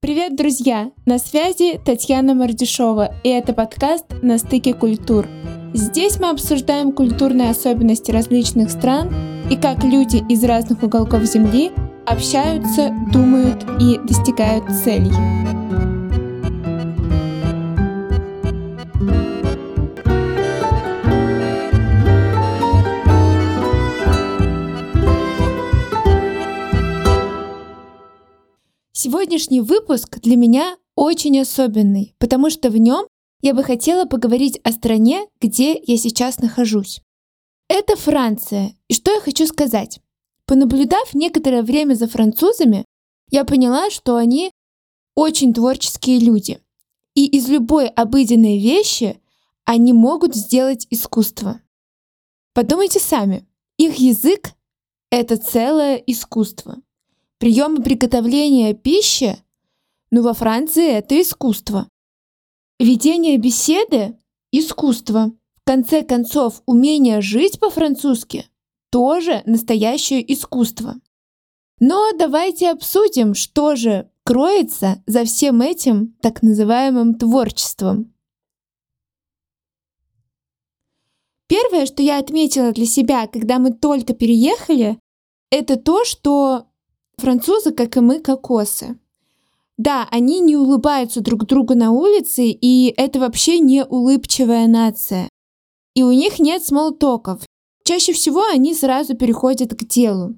Привет, 0.00 0.36
друзья! 0.36 0.92
На 1.06 1.18
связи 1.18 1.80
Татьяна 1.84 2.32
Мордюшова, 2.32 3.16
и 3.24 3.30
это 3.30 3.52
подкаст 3.52 4.04
«На 4.22 4.38
стыке 4.38 4.72
культур». 4.72 5.26
Здесь 5.74 6.20
мы 6.20 6.30
обсуждаем 6.30 6.92
культурные 6.92 7.50
особенности 7.50 8.12
различных 8.12 8.70
стран 8.70 9.12
и 9.50 9.56
как 9.56 9.82
люди 9.82 10.24
из 10.32 10.44
разных 10.44 10.84
уголков 10.84 11.24
Земли 11.24 11.72
общаются, 12.06 12.94
думают 13.12 13.66
и 13.80 13.98
достигают 14.06 14.66
целей. 14.84 15.67
Сегодняшний 29.00 29.60
выпуск 29.60 30.18
для 30.22 30.34
меня 30.34 30.76
очень 30.96 31.38
особенный, 31.38 32.16
потому 32.18 32.50
что 32.50 32.68
в 32.68 32.76
нем 32.76 33.06
я 33.42 33.54
бы 33.54 33.62
хотела 33.62 34.06
поговорить 34.06 34.58
о 34.64 34.72
стране, 34.72 35.28
где 35.40 35.80
я 35.80 35.96
сейчас 35.96 36.40
нахожусь. 36.40 37.00
Это 37.68 37.94
Франция. 37.94 38.74
И 38.88 38.94
что 38.94 39.12
я 39.12 39.20
хочу 39.20 39.46
сказать? 39.46 40.00
Понаблюдав 40.46 41.14
некоторое 41.14 41.62
время 41.62 41.94
за 41.94 42.08
французами, 42.08 42.84
я 43.30 43.44
поняла, 43.44 43.88
что 43.90 44.16
они 44.16 44.50
очень 45.14 45.54
творческие 45.54 46.18
люди. 46.18 46.60
И 47.14 47.24
из 47.24 47.48
любой 47.48 47.86
обыденной 47.86 48.58
вещи 48.58 49.20
они 49.64 49.92
могут 49.92 50.34
сделать 50.34 50.88
искусство. 50.90 51.60
Подумайте 52.52 52.98
сами, 52.98 53.46
их 53.76 53.94
язык— 53.94 54.54
это 55.12 55.36
целое 55.36 55.94
искусство. 55.98 56.82
Приемы 57.38 57.84
приготовления 57.84 58.74
пищи, 58.74 59.36
ну 60.10 60.22
во 60.22 60.34
Франции 60.34 60.88
это 60.88 61.20
искусство. 61.20 61.88
Ведение 62.80 63.38
беседы– 63.38 64.18
искусство. 64.52 65.32
В 65.56 65.64
конце 65.64 66.02
концов, 66.02 66.62
умение 66.66 67.20
жить 67.20 67.60
по-французски– 67.60 68.46
тоже 68.90 69.42
настоящее 69.46 70.32
искусство. 70.32 70.96
Но 71.78 72.10
давайте 72.18 72.70
обсудим, 72.70 73.34
что 73.34 73.76
же 73.76 74.10
кроется 74.24 75.02
за 75.06 75.24
всем 75.24 75.60
этим 75.60 76.16
так 76.20 76.42
называемым 76.42 77.14
творчеством. 77.14 78.14
Первое, 81.46 81.86
что 81.86 82.02
я 82.02 82.18
отметила 82.18 82.72
для 82.72 82.84
себя, 82.84 83.26
когда 83.26 83.58
мы 83.58 83.72
только 83.72 84.12
переехали, 84.12 84.98
это 85.50 85.76
то, 85.76 86.04
что 86.04 86.66
Французы, 87.18 87.72
как 87.72 87.96
и 87.96 88.00
мы, 88.00 88.20
кокосы. 88.20 88.98
Да, 89.76 90.08
они 90.10 90.40
не 90.40 90.56
улыбаются 90.56 91.20
друг 91.20 91.46
другу 91.46 91.74
на 91.74 91.90
улице, 91.90 92.46
и 92.48 92.94
это 92.96 93.20
вообще 93.20 93.58
не 93.58 93.84
улыбчивая 93.84 94.66
нация. 94.66 95.28
И 95.94 96.02
у 96.02 96.12
них 96.12 96.38
нет 96.38 96.64
смолтоков. 96.64 97.44
Чаще 97.84 98.12
всего 98.12 98.44
они 98.44 98.74
сразу 98.74 99.16
переходят 99.16 99.74
к 99.74 99.84
делу. 99.84 100.36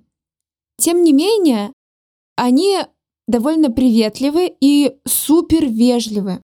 Тем 0.78 1.02
не 1.02 1.12
менее, 1.12 1.72
они 2.36 2.78
довольно 3.28 3.70
приветливы 3.70 4.54
и 4.60 4.96
супер 5.06 5.66
вежливы. 5.66 6.40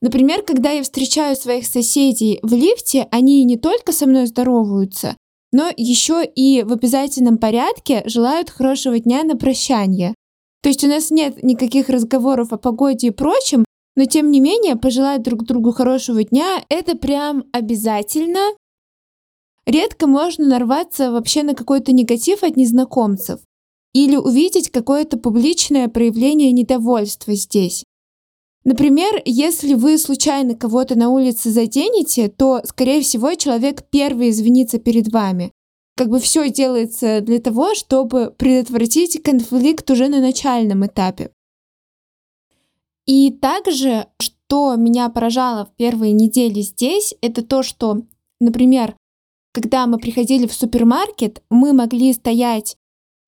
Например, 0.00 0.42
когда 0.42 0.70
я 0.70 0.82
встречаю 0.82 1.36
своих 1.36 1.66
соседей 1.66 2.38
в 2.42 2.52
лифте, 2.54 3.08
они 3.10 3.44
не 3.44 3.56
только 3.56 3.92
со 3.92 4.06
мной 4.06 4.26
здороваются, 4.26 5.16
но 5.52 5.70
еще 5.76 6.24
и 6.24 6.62
в 6.62 6.72
обязательном 6.72 7.38
порядке 7.38 8.02
желают 8.06 8.50
хорошего 8.50 8.98
дня 8.98 9.24
на 9.24 9.36
прощание. 9.36 10.14
То 10.62 10.68
есть 10.68 10.84
у 10.84 10.88
нас 10.88 11.10
нет 11.10 11.42
никаких 11.42 11.88
разговоров 11.88 12.52
о 12.52 12.58
погоде 12.58 13.08
и 13.08 13.10
прочем, 13.10 13.64
но 13.96 14.04
тем 14.04 14.30
не 14.30 14.40
менее 14.40 14.76
пожелать 14.76 15.22
друг 15.22 15.44
другу 15.44 15.72
хорошего 15.72 16.22
дня— 16.22 16.64
это 16.68 16.96
прям 16.96 17.44
обязательно. 17.52 18.54
Редко 19.66 20.06
можно 20.06 20.46
нарваться 20.46 21.10
вообще 21.10 21.42
на 21.42 21.54
какой-то 21.54 21.92
негатив 21.92 22.42
от 22.42 22.56
незнакомцев 22.56 23.40
или 23.92 24.16
увидеть 24.16 24.70
какое-то 24.70 25.18
публичное 25.18 25.88
проявление 25.88 26.52
недовольства 26.52 27.34
здесь. 27.34 27.84
Например, 28.68 29.22
если 29.24 29.72
вы 29.72 29.96
случайно 29.96 30.54
кого-то 30.54 30.94
на 30.94 31.08
улице 31.08 31.48
заденете, 31.48 32.28
то, 32.28 32.60
скорее 32.64 33.00
всего, 33.00 33.34
человек 33.34 33.82
первый 33.88 34.28
извинится 34.28 34.78
перед 34.78 35.10
вами. 35.10 35.52
Как 35.96 36.10
бы 36.10 36.20
все 36.20 36.50
делается 36.50 37.22
для 37.22 37.38
того, 37.38 37.74
чтобы 37.74 38.30
предотвратить 38.36 39.22
конфликт 39.22 39.90
уже 39.90 40.08
на 40.08 40.20
начальном 40.20 40.84
этапе. 40.84 41.30
И 43.06 43.30
также, 43.30 44.08
что 44.20 44.76
меня 44.76 45.08
поражало 45.08 45.64
в 45.64 45.74
первые 45.74 46.12
недели 46.12 46.60
здесь, 46.60 47.14
это 47.22 47.42
то, 47.42 47.62
что, 47.62 48.02
например, 48.38 48.94
когда 49.54 49.86
мы 49.86 49.96
приходили 49.96 50.46
в 50.46 50.52
супермаркет, 50.52 51.42
мы 51.48 51.72
могли 51.72 52.12
стоять 52.12 52.76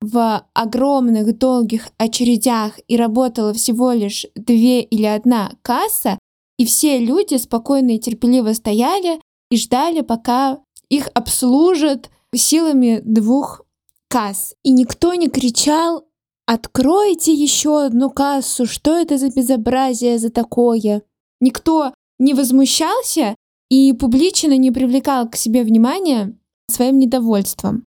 в 0.01 0.45
огромных 0.53 1.37
долгих 1.37 1.89
очередях 1.97 2.79
и 2.87 2.97
работала 2.97 3.53
всего 3.53 3.91
лишь 3.91 4.25
две 4.35 4.81
или 4.81 5.05
одна 5.05 5.53
касса, 5.61 6.17
и 6.57 6.65
все 6.65 6.97
люди 6.97 7.35
спокойно 7.35 7.91
и 7.91 7.99
терпеливо 7.99 8.53
стояли 8.53 9.21
и 9.49 9.57
ждали, 9.57 10.01
пока 10.01 10.59
их 10.89 11.09
обслужат 11.13 12.09
силами 12.35 13.01
двух 13.03 13.61
касс. 14.09 14.55
И 14.63 14.71
никто 14.71 15.13
не 15.13 15.29
кричал 15.29 16.05
«Откройте 16.45 17.33
еще 17.33 17.83
одну 17.83 18.09
кассу! 18.09 18.65
Что 18.65 18.97
это 18.97 19.17
за 19.17 19.29
безобразие 19.29 20.17
за 20.17 20.31
такое?» 20.31 21.03
Никто 21.39 21.93
не 22.19 22.33
возмущался 22.33 23.35
и 23.69 23.93
публично 23.93 24.57
не 24.57 24.71
привлекал 24.71 25.29
к 25.29 25.35
себе 25.35 25.63
внимания 25.63 26.37
своим 26.69 26.99
недовольством. 26.99 27.85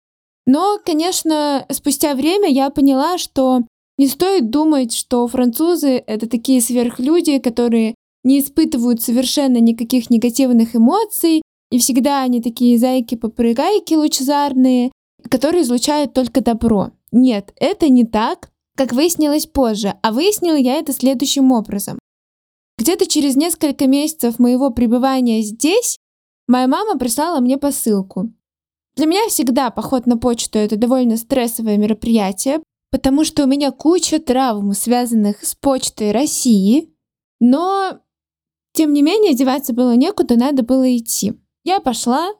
Но, 0.51 0.79
конечно, 0.83 1.65
спустя 1.71 2.13
время 2.13 2.49
я 2.49 2.69
поняла, 2.71 3.17
что 3.17 3.61
не 3.97 4.07
стоит 4.07 4.49
думать, 4.49 4.93
что 4.93 5.25
французы— 5.29 6.03
это 6.07 6.27
такие 6.27 6.59
сверхлюди, 6.59 7.39
которые 7.39 7.95
не 8.25 8.41
испытывают 8.41 9.01
совершенно 9.01 9.61
никаких 9.61 10.09
негативных 10.09 10.75
эмоций, 10.75 11.41
и 11.71 11.79
всегда 11.79 12.21
они 12.21 12.41
такие 12.41 12.77
зайки-попрыгайки 12.77 13.93
лучезарные, 13.93 14.91
которые 15.29 15.63
излучают 15.63 16.13
только 16.13 16.41
добро. 16.41 16.91
Нет, 17.13 17.53
это 17.55 17.87
не 17.87 18.03
так, 18.03 18.49
как 18.75 18.91
выяснилось 18.91 19.45
позже, 19.45 19.93
а 20.03 20.11
выяснила 20.11 20.57
я 20.57 20.75
это 20.75 20.91
следующим 20.91 21.53
образом. 21.53 21.97
Где-то 22.77 23.07
через 23.07 23.37
несколько 23.37 23.87
месяцев 23.87 24.37
моего 24.37 24.69
пребывания 24.69 25.43
здесь 25.43 25.95
моя 26.49 26.67
мама 26.67 26.99
прислала 26.99 27.39
мне 27.39 27.57
посылку. 27.57 28.33
Для 28.95 29.05
меня 29.05 29.27
всегда 29.29 29.69
поход 29.71 30.05
на 30.05 30.17
почту 30.17 30.59
это 30.59 30.75
довольно 30.75 31.17
стрессовое 31.17 31.77
мероприятие, 31.77 32.61
потому 32.91 33.23
что 33.23 33.43
у 33.43 33.47
меня 33.47 33.71
куча 33.71 34.19
травм, 34.19 34.73
связанных 34.73 35.43
с 35.43 35.55
почтой 35.55 36.11
России, 36.11 36.93
но 37.39 37.99
тем 38.73 38.93
не 38.93 39.01
менее 39.01 39.33
деваться 39.33 39.73
было 39.73 39.95
некуда, 39.95 40.35
надо 40.37 40.63
было 40.63 40.97
идти. 40.97 41.33
Я 41.63 41.79
пошла 41.79 42.33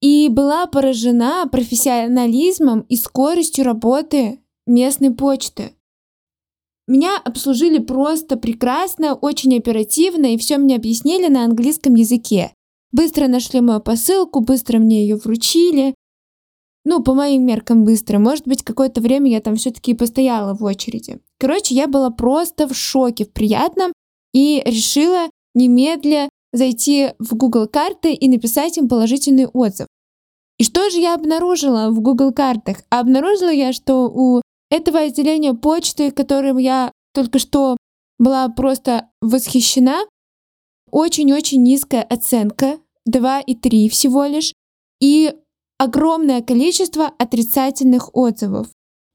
и 0.00 0.28
была 0.28 0.66
поражена 0.66 1.48
профессионализмом 1.50 2.80
и 2.82 2.96
скоростью 2.96 3.64
работы 3.64 4.40
местной 4.66 5.14
почты. 5.14 5.72
Меня 6.86 7.18
обслужили 7.18 7.78
просто 7.78 8.36
прекрасно, 8.36 9.14
очень 9.14 9.56
оперативно, 9.56 10.34
и 10.34 10.38
все 10.38 10.58
мне 10.58 10.76
объяснили 10.76 11.26
на 11.26 11.44
английском 11.44 11.94
языке. 11.94 12.52
Быстро 12.92 13.28
нашли 13.28 13.60
мою 13.60 13.80
посылку, 13.80 14.40
быстро 14.40 14.78
мне 14.78 15.02
ее 15.02 15.16
вручили. 15.16 15.94
Ну, 16.84 17.02
по 17.02 17.14
моим 17.14 17.44
меркам 17.44 17.84
быстро. 17.84 18.18
Может 18.18 18.46
быть, 18.46 18.62
какое-то 18.62 19.00
время 19.00 19.30
я 19.30 19.40
там 19.40 19.56
все-таки 19.56 19.92
постояла 19.94 20.54
в 20.54 20.62
очереди. 20.62 21.18
Короче, 21.38 21.74
я 21.74 21.88
была 21.88 22.10
просто 22.10 22.68
в 22.68 22.74
шоке, 22.76 23.24
в 23.24 23.32
приятном, 23.32 23.92
и 24.32 24.62
решила 24.64 25.28
немедля 25.54 26.28
зайти 26.52 27.10
в 27.18 27.34
Google 27.34 27.66
карты 27.66 28.12
и 28.12 28.28
написать 28.28 28.78
им 28.78 28.88
положительный 28.88 29.46
отзыв. 29.46 29.88
И 30.58 30.64
что 30.64 30.88
же 30.90 30.98
я 30.98 31.14
обнаружила 31.14 31.90
в 31.90 32.00
Google 32.00 32.32
картах? 32.32 32.78
А 32.90 33.00
обнаружила 33.00 33.50
я, 33.50 33.72
что 33.72 34.08
у 34.08 34.40
этого 34.70 35.00
отделения 35.00 35.54
почты, 35.54 36.10
которым 36.10 36.56
я 36.58 36.92
только 37.12 37.38
что 37.38 37.76
была 38.18 38.48
просто 38.48 39.10
восхищена, 39.20 40.04
очень-очень 40.90 41.62
низкая 41.62 42.02
оценка 42.02 42.78
2 43.04 43.40
и 43.40 43.54
3 43.54 43.88
всего 43.88 44.24
лишь, 44.24 44.52
и 45.00 45.34
огромное 45.78 46.42
количество 46.42 47.06
отрицательных 47.18 48.14
отзывов. 48.14 48.68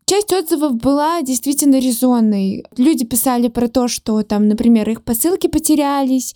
Часть 0.06 0.33
отзывов 0.33 0.75
была 0.75 1.21
действительно 1.21 1.79
резонной. 1.79 2.65
Люди 2.75 3.06
писали 3.06 3.47
про 3.47 3.68
то, 3.69 3.88
что 3.88 4.21
там, 4.23 4.47
например, 4.47 4.89
их 4.89 5.03
посылки 5.03 5.47
потерялись, 5.47 6.35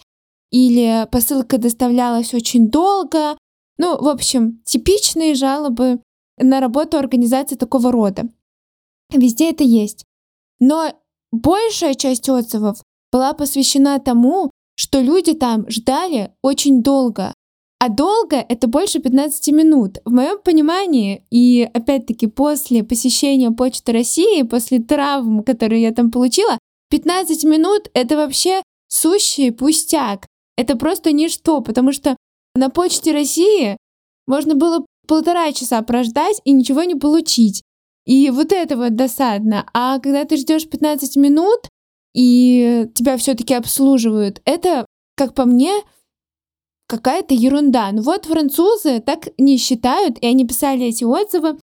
или 0.52 1.08
посылка 1.12 1.58
доставлялась 1.58 2.34
очень 2.34 2.70
долго. 2.70 3.38
Ну, 3.78 4.02
в 4.02 4.08
общем, 4.08 4.62
типичные 4.64 5.36
жалобы 5.36 6.00
на 6.38 6.62
работу 6.62 6.98
организации 6.98 7.56
такого 7.56 7.92
рода. 7.92 8.30
Везде 9.14 9.50
это 9.50 9.64
есть. 9.64 10.06
Но 10.60 10.94
большая 11.32 11.96
часть 11.96 12.30
отзывов 12.30 12.82
была 13.12 13.34
посвящена 13.34 14.00
тому, 14.00 14.50
что 14.76 15.00
люди 15.00 15.34
там 15.34 15.70
ждали 15.70 16.32
очень 16.42 16.84
долго. 16.84 17.34
А 17.80 17.90
долго 17.90 18.38
это 18.38 18.68
больше 18.68 19.00
15 19.00 19.50
минут. 19.54 19.98
В 20.06 20.12
моем 20.12 20.40
понимании, 20.42 21.26
и 21.30 21.70
опять-таки 21.74 22.28
после 22.28 22.84
посещения 22.84 23.52
Почты 23.52 23.92
России, 23.92 24.44
после 24.44 24.80
травм, 24.80 25.44
которые 25.44 25.82
я 25.82 25.92
там 25.92 26.12
получила, 26.12 26.58
15 26.90 27.44
минут 27.44 27.90
это 27.94 28.16
вообще 28.16 28.62
сущий 28.88 29.52
пустяк. 29.52 30.26
Это 30.58 30.78
просто 30.78 31.12
ничто, 31.12 31.62
потому 31.62 31.92
что 31.92 32.16
на 32.56 32.70
Почте 32.70 33.12
России 33.12 33.78
можно 34.28 34.56
было 34.56 34.86
полтора 35.08 35.52
часа 35.52 35.82
прождать 35.82 36.42
и 36.46 36.52
ничего 36.52 36.84
не 36.84 36.96
получить. 36.96 37.62
И 38.06 38.30
вот 38.30 38.52
это 38.52 38.78
вот 38.78 38.96
досадно. 38.96 39.70
А 39.74 40.00
когда 40.00 40.26
ты 40.26 40.38
ждешь 40.38 40.68
15 40.68 41.16
минут, 41.18 41.68
и 42.16 42.90
тебя 42.96 43.18
все-таки 43.18 43.54
обслуживают, 43.54 44.42
это, 44.46 44.86
как 45.18 45.36
по 45.36 45.44
мне, 45.44 45.74
какая-то 46.88 47.34
ерунда. 47.34 47.92
Ну 47.92 48.02
вот 48.02 48.26
французы 48.26 49.02
так 49.02 49.28
не 49.38 49.58
считают, 49.58 50.18
и 50.20 50.26
они 50.26 50.48
писали 50.48 50.86
эти 50.86 51.04
отзывы. 51.04 51.60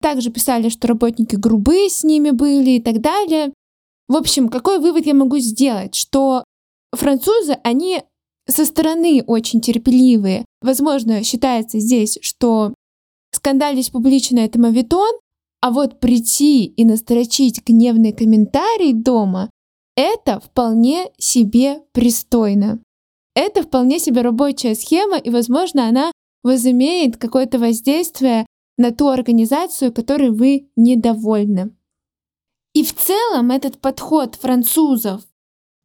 Также 0.00 0.30
писали, 0.30 0.68
что 0.68 0.86
работники 0.86 1.34
грубые 1.34 1.90
с 1.90 2.04
ними 2.04 2.30
были 2.30 2.72
и 2.72 2.80
так 2.80 3.00
далее. 3.00 3.52
В 4.06 4.14
общем, 4.14 4.48
какой 4.48 4.78
вывод 4.78 5.04
я 5.04 5.14
могу 5.14 5.38
сделать? 5.38 5.96
Что 5.96 6.44
французы, 6.94 7.58
они 7.64 8.04
со 8.48 8.64
стороны 8.64 9.24
очень 9.26 9.60
терпеливые. 9.60 10.44
Возможно, 10.62 11.24
считается 11.24 11.80
здесь, 11.80 12.18
что 12.22 12.72
скандалить 13.32 13.90
публично 13.90 14.38
это 14.38 14.60
мавитон, 14.60 15.10
а 15.60 15.72
вот 15.72 15.98
прийти 15.98 16.66
и 16.66 16.84
настрочить 16.84 17.66
гневный 17.66 18.12
комментарий 18.12 18.92
дома— 18.92 19.50
это 19.98 20.38
вполне 20.38 21.10
себе 21.18 21.82
пристойно. 21.90 22.80
Это 23.34 23.64
вполне 23.64 23.98
себе 23.98 24.22
рабочая 24.22 24.76
схема, 24.76 25.16
и, 25.16 25.28
возможно, 25.28 25.88
она 25.88 26.12
возымеет 26.44 27.16
какое-то 27.16 27.58
воздействие 27.58 28.46
на 28.76 28.92
ту 28.92 29.08
организацию, 29.08 29.92
которой 29.92 30.30
вы 30.30 30.70
недовольны. 30.76 31.74
И 32.74 32.84
в 32.84 32.94
целом 32.94 33.50
этот 33.50 33.80
подход 33.80 34.36
французов 34.36 35.22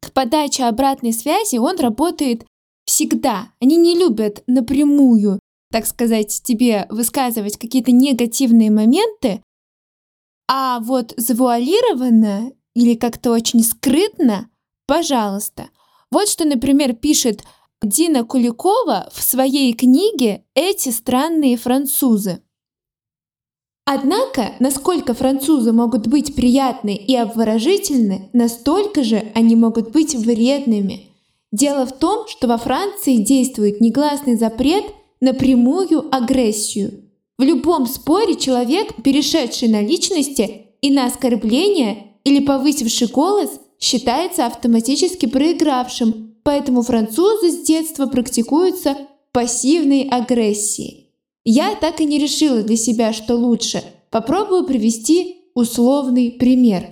к 0.00 0.12
подаче 0.12 0.64
обратной 0.64 1.12
связи, 1.12 1.56
он 1.56 1.80
работает 1.80 2.46
всегда. 2.86 3.48
Они 3.60 3.76
не 3.76 3.98
любят 3.98 4.44
напрямую, 4.46 5.40
так 5.72 5.86
сказать, 5.86 6.40
тебе 6.44 6.86
высказывать 6.88 7.56
какие-то 7.56 7.90
негативные 7.90 8.70
моменты, 8.70 9.42
а 10.48 10.78
вот 10.78 11.14
завуалированно 11.16 12.52
или 12.74 12.94
как-то 12.94 13.30
очень 13.30 13.62
скрытно, 13.62 14.48
пожалуйста. 14.86 15.68
Вот 16.10 16.28
что, 16.28 16.44
например, 16.44 16.94
пишет 16.94 17.42
Дина 17.82 18.24
Куликова 18.24 19.10
в 19.12 19.22
своей 19.22 19.72
книге 19.72 20.44
«Эти 20.54 20.90
странные 20.90 21.56
французы». 21.56 22.40
Однако, 23.86 24.54
насколько 24.60 25.12
французы 25.12 25.72
могут 25.72 26.06
быть 26.06 26.34
приятны 26.34 26.96
и 26.96 27.14
обворожительны, 27.14 28.30
настолько 28.32 29.04
же 29.04 29.30
они 29.34 29.56
могут 29.56 29.92
быть 29.92 30.14
вредными. 30.14 31.10
Дело 31.52 31.86
в 31.86 31.92
том, 31.92 32.26
что 32.26 32.48
во 32.48 32.56
Франции 32.56 33.16
действует 33.16 33.82
негласный 33.82 34.36
запрет 34.36 34.84
на 35.20 35.34
прямую 35.34 36.08
агрессию. 36.14 37.04
В 37.36 37.42
любом 37.42 37.86
споре 37.86 38.36
человек, 38.36 39.02
перешедший 39.02 39.68
на 39.68 39.82
личности 39.82 40.68
и 40.80 40.90
на 40.90 41.06
оскорбление 41.06 42.13
или 42.24 42.40
повысивший 42.40 43.08
голос, 43.08 43.50
считается 43.78 44.46
автоматически 44.46 45.26
проигравшим, 45.26 46.36
поэтому 46.42 46.82
французы 46.82 47.50
с 47.50 47.62
детства 47.64 48.06
практикуются 48.06 48.96
пассивной 49.32 50.08
агрессии. 50.08 51.10
Я 51.44 51.74
так 51.74 52.00
и 52.00 52.06
не 52.06 52.18
решила 52.18 52.62
для 52.62 52.76
себя, 52.76 53.12
что 53.12 53.36
лучше. 53.36 53.82
Попробую 54.10 54.64
привести 54.64 55.50
условный 55.54 56.30
пример. 56.30 56.86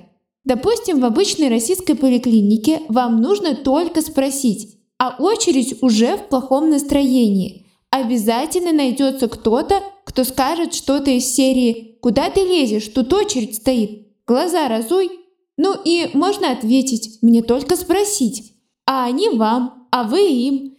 Допустим, 0.45 1.01
в 1.01 1.05
обычной 1.05 1.49
российской 1.49 1.95
поликлинике 1.95 2.83
вам 2.89 3.23
нужно 3.23 3.55
только 3.55 4.03
спросить, 4.03 4.77
а 4.99 5.17
очередь 5.19 5.83
уже 5.83 6.17
в 6.17 6.29
плохом 6.29 6.69
настроении. 6.69 7.67
Обязательно 7.91 8.73
найдется 8.73 9.29
кто-то, 9.29 9.83
кто 10.05 10.25
скажет 10.25 10.75
что-то 10.75 11.11
из 11.11 11.27
серии 11.27 11.99
«Куда 12.01 12.29
ты 12.29 12.41
лезешь? 12.41 12.89
Тут 12.89 13.13
очередь 13.13 13.57
стоит. 13.57 14.09
Глаза 14.27 14.69
разуй». 14.69 15.22
Ну 15.57 15.77
и 15.85 16.11
можно 16.15 16.51
ответить 16.53 17.19
«Мне 17.23 17.43
только 17.43 17.77
спросить». 17.77 18.53
А 18.87 19.07
они 19.07 19.29
вам, 19.29 19.87
а 19.91 20.05
вы 20.05 20.29
им. 20.29 20.77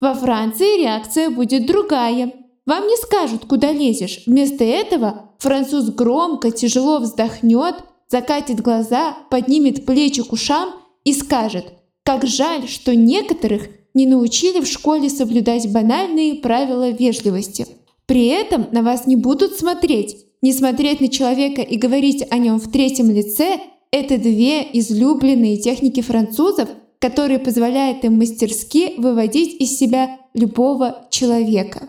Во 0.00 0.14
Франции 0.14 0.80
реакция 0.80 1.30
будет 1.30 1.66
другая. 1.66 2.32
Вам 2.66 2.86
не 2.86 2.96
скажут, 2.96 3.44
куда 3.46 3.72
лезешь. 3.72 4.22
Вместо 4.26 4.64
этого 4.64 5.30
француз 5.38 5.90
громко, 5.90 6.50
тяжело 6.50 6.98
вздохнет, 6.98 7.76
закатит 8.08 8.60
глаза, 8.60 9.16
поднимет 9.30 9.86
плечи 9.86 10.22
к 10.22 10.32
ушам 10.32 10.74
и 11.04 11.12
скажет, 11.12 11.66
как 12.02 12.26
жаль, 12.26 12.68
что 12.68 12.94
некоторых 12.94 13.68
не 13.92 14.06
научили 14.06 14.60
в 14.60 14.66
школе 14.66 15.08
соблюдать 15.08 15.70
банальные 15.70 16.36
правила 16.36 16.90
вежливости. 16.90 17.66
При 18.06 18.26
этом 18.26 18.66
на 18.72 18.82
вас 18.82 19.06
не 19.06 19.16
будут 19.16 19.56
смотреть. 19.56 20.16
Не 20.42 20.52
смотреть 20.52 21.00
на 21.00 21.08
человека 21.08 21.62
и 21.62 21.78
говорить 21.78 22.26
о 22.30 22.36
нем 22.36 22.58
в 22.58 22.70
третьем 22.70 23.10
лице– 23.10 23.60
это 23.90 24.18
две 24.18 24.62
излюбленные 24.78 25.58
техники 25.58 26.00
французов, 26.00 26.68
которые 26.98 27.38
позволяют 27.38 28.04
им 28.04 28.18
мастерски 28.18 28.94
выводить 28.98 29.60
из 29.60 29.76
себя 29.78 30.18
любого 30.34 31.06
человека. 31.10 31.88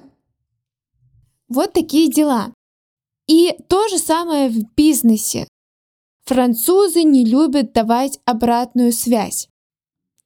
Вот 1.47 1.73
такие 1.73 2.09
дела. 2.09 2.53
И 3.27 3.55
то 3.69 3.87
же 3.87 3.97
самое 3.97 4.49
в 4.49 4.75
бизнесе. 4.75 5.47
Французы 6.25 7.03
не 7.03 7.23
любят 7.23 7.73
давать 7.73 8.19
обратную 8.25 8.91
связь. 8.91 9.47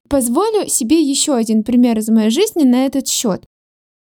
Позволю 0.10 0.68
себе 0.68 1.02
еще 1.02 1.36
один 1.36 1.64
пример 1.64 2.00
из 2.00 2.10
моей 2.10 2.30
жизни 2.30 2.64
на 2.64 2.86
этот 2.86 3.08
счет. 3.08 3.46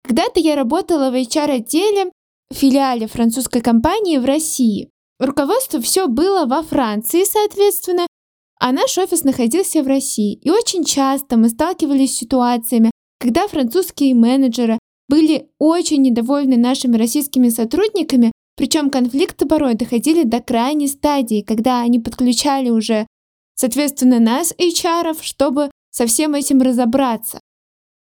Когда-то 0.03 0.39
я 0.39 0.55
работала 0.55 1.11
в 1.11 1.15
HR-отделе 1.15 2.11
в 2.49 2.53
филиале 2.53 3.07
французской 3.07 3.61
компании 3.61 4.17
в 4.17 4.25
России. 4.25 4.89
Руководство 5.21 5.79
все 5.79 6.07
было 6.07 6.47
во 6.47 6.63
Франции, 6.63 7.25
соответственно, 7.25 8.07
а 8.59 8.71
наш 8.71 8.97
офис 8.97 9.23
находился 9.23 9.83
в 9.83 9.87
России. 9.87 10.33
И 10.33 10.49
очень 10.49 10.83
часто 10.83 11.37
мы 11.37 11.49
сталкивались 11.49 12.15
с 12.15 12.17
ситуациями, 12.17 12.89
когда 13.19 13.47
французские 13.47 14.15
менеджеры 14.15 14.79
были 15.07 15.47
очень 15.59 16.01
недовольны 16.01 16.57
нашими 16.57 16.97
российскими 16.97 17.49
сотрудниками, 17.49 18.31
причем 18.57 18.89
конфликты 18.89 19.45
порой 19.45 19.75
доходили 19.75 20.23
до 20.23 20.39
крайней 20.39 20.87
стадии, 20.87 21.41
когда 21.41 21.81
они 21.81 21.99
подключали 21.99 22.71
уже, 22.71 23.05
соответственно, 23.53 24.19
нас, 24.19 24.55
HR, 24.57 25.15
чтобы 25.21 25.69
со 25.91 26.07
всем 26.07 26.33
этим 26.33 26.63
разобраться. 26.63 27.39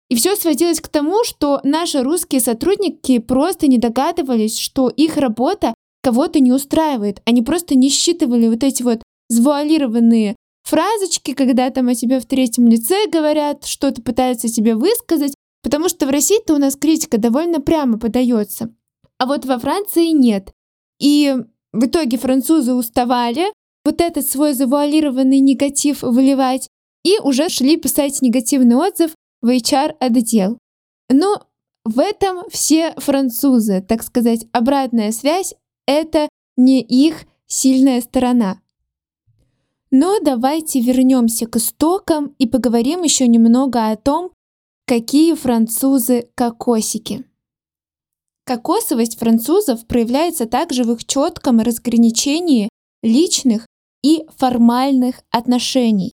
И 0.08 0.16
все 0.16 0.38
сводилось 0.38 0.80
к 0.80 0.88
тому, 0.88 1.26
что 1.26 1.60
наши 1.64 2.04
русские 2.04 2.40
сотрудники 2.40 3.20
просто 3.20 3.68
не 3.68 3.80
догадывались, 3.80 4.58
что 4.58 4.88
их 4.88 5.18
работа 5.18 5.74
кого-то 6.02 6.40
не 6.40 6.52
устраивает. 6.52 7.22
Они 7.26 7.42
просто 7.42 7.76
не 7.76 7.90
считывали 7.90 8.48
вот 8.48 8.64
эти 8.64 8.84
вот 8.84 9.02
завуалированные 9.30 10.36
фразочки, 10.64 11.34
когда 11.34 11.70
там 11.70 11.88
о 11.88 11.96
тебе 11.96 12.20
в 12.20 12.26
третьем 12.26 12.68
лице 12.68 13.08
говорят, 13.08 13.66
что-то 13.66 14.02
пытаются 14.02 14.48
тебе 14.48 14.76
высказать, 14.76 15.34
Потому 15.64 15.90
что 15.90 16.08
в 16.08 16.10
России-то 16.10 16.56
у 16.56 16.58
нас 16.58 16.76
критика 16.76 17.18
довольно 17.18 17.62
прямо 17.62 18.00
подается. 18.00 18.74
А 19.18 19.26
вот 19.26 19.46
во 19.46 19.60
Франции 19.60 20.08
нет. 20.08 20.52
И 21.00 21.36
в 21.72 21.86
итоге 21.86 22.18
французы 22.18 22.74
уставали 22.74 23.46
вот 23.86 24.02
этот 24.02 24.28
свой 24.28 24.54
завуалированный 24.54 25.40
негатив 25.40 26.02
выливать 26.02 26.68
и 27.04 27.20
уже 27.20 27.50
шли 27.50 27.78
писать 27.78 28.22
негативный 28.22 28.76
отзыв 28.76 29.12
в 29.42 29.50
HR-отдел. 29.50 30.58
Но 31.10 31.44
в 31.84 32.00
этом 32.00 32.50
все 32.50 32.94
французы, 32.98 33.82
так 33.82 34.04
сказать, 34.04 34.46
обратная 34.52 35.12
связь— 35.12 35.56
это 35.86 36.30
не 36.58 36.82
их 36.82 37.26
сильная 37.48 38.02
сторона. 38.02 38.62
Но 39.90 40.20
давайте 40.22 40.80
вернемся 40.80 41.48
к 41.48 41.58
истокам 41.58 42.36
и 42.38 42.48
поговорим 42.48 43.04
еще 43.04 43.28
немного 43.28 43.90
о 43.90 43.96
том, 43.98 44.32
Какие 44.92 45.36
французы 45.36 46.28
кокосики? 46.36 47.24
Кокосовость 48.44 49.18
французов 49.18 49.88
проявляется 49.88 50.48
также 50.48 50.84
в 50.84 50.92
их 50.92 51.06
четком 51.06 51.62
разграничении 51.62 52.68
личных 53.02 53.68
и 54.04 54.26
формальных 54.36 55.22
отношений. 55.30 56.12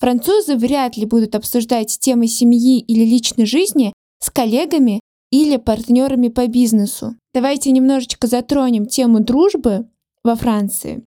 Французы 0.00 0.56
вряд 0.56 0.98
ли 0.98 1.06
будут 1.06 1.34
обсуждать 1.34 1.98
темы 1.98 2.26
семьи 2.26 2.78
или 2.80 3.06
личной 3.06 3.46
жизни 3.46 3.94
с 4.22 4.28
коллегами 4.28 5.00
или 5.30 5.56
партнерами 5.56 6.28
по 6.28 6.46
бизнесу. 6.46 7.16
Давайте 7.32 7.70
немножечко 7.70 8.26
затронем 8.26 8.86
тему 8.86 9.20
дружбы 9.20 9.88
во 10.24 10.34
Франции. 10.34 11.04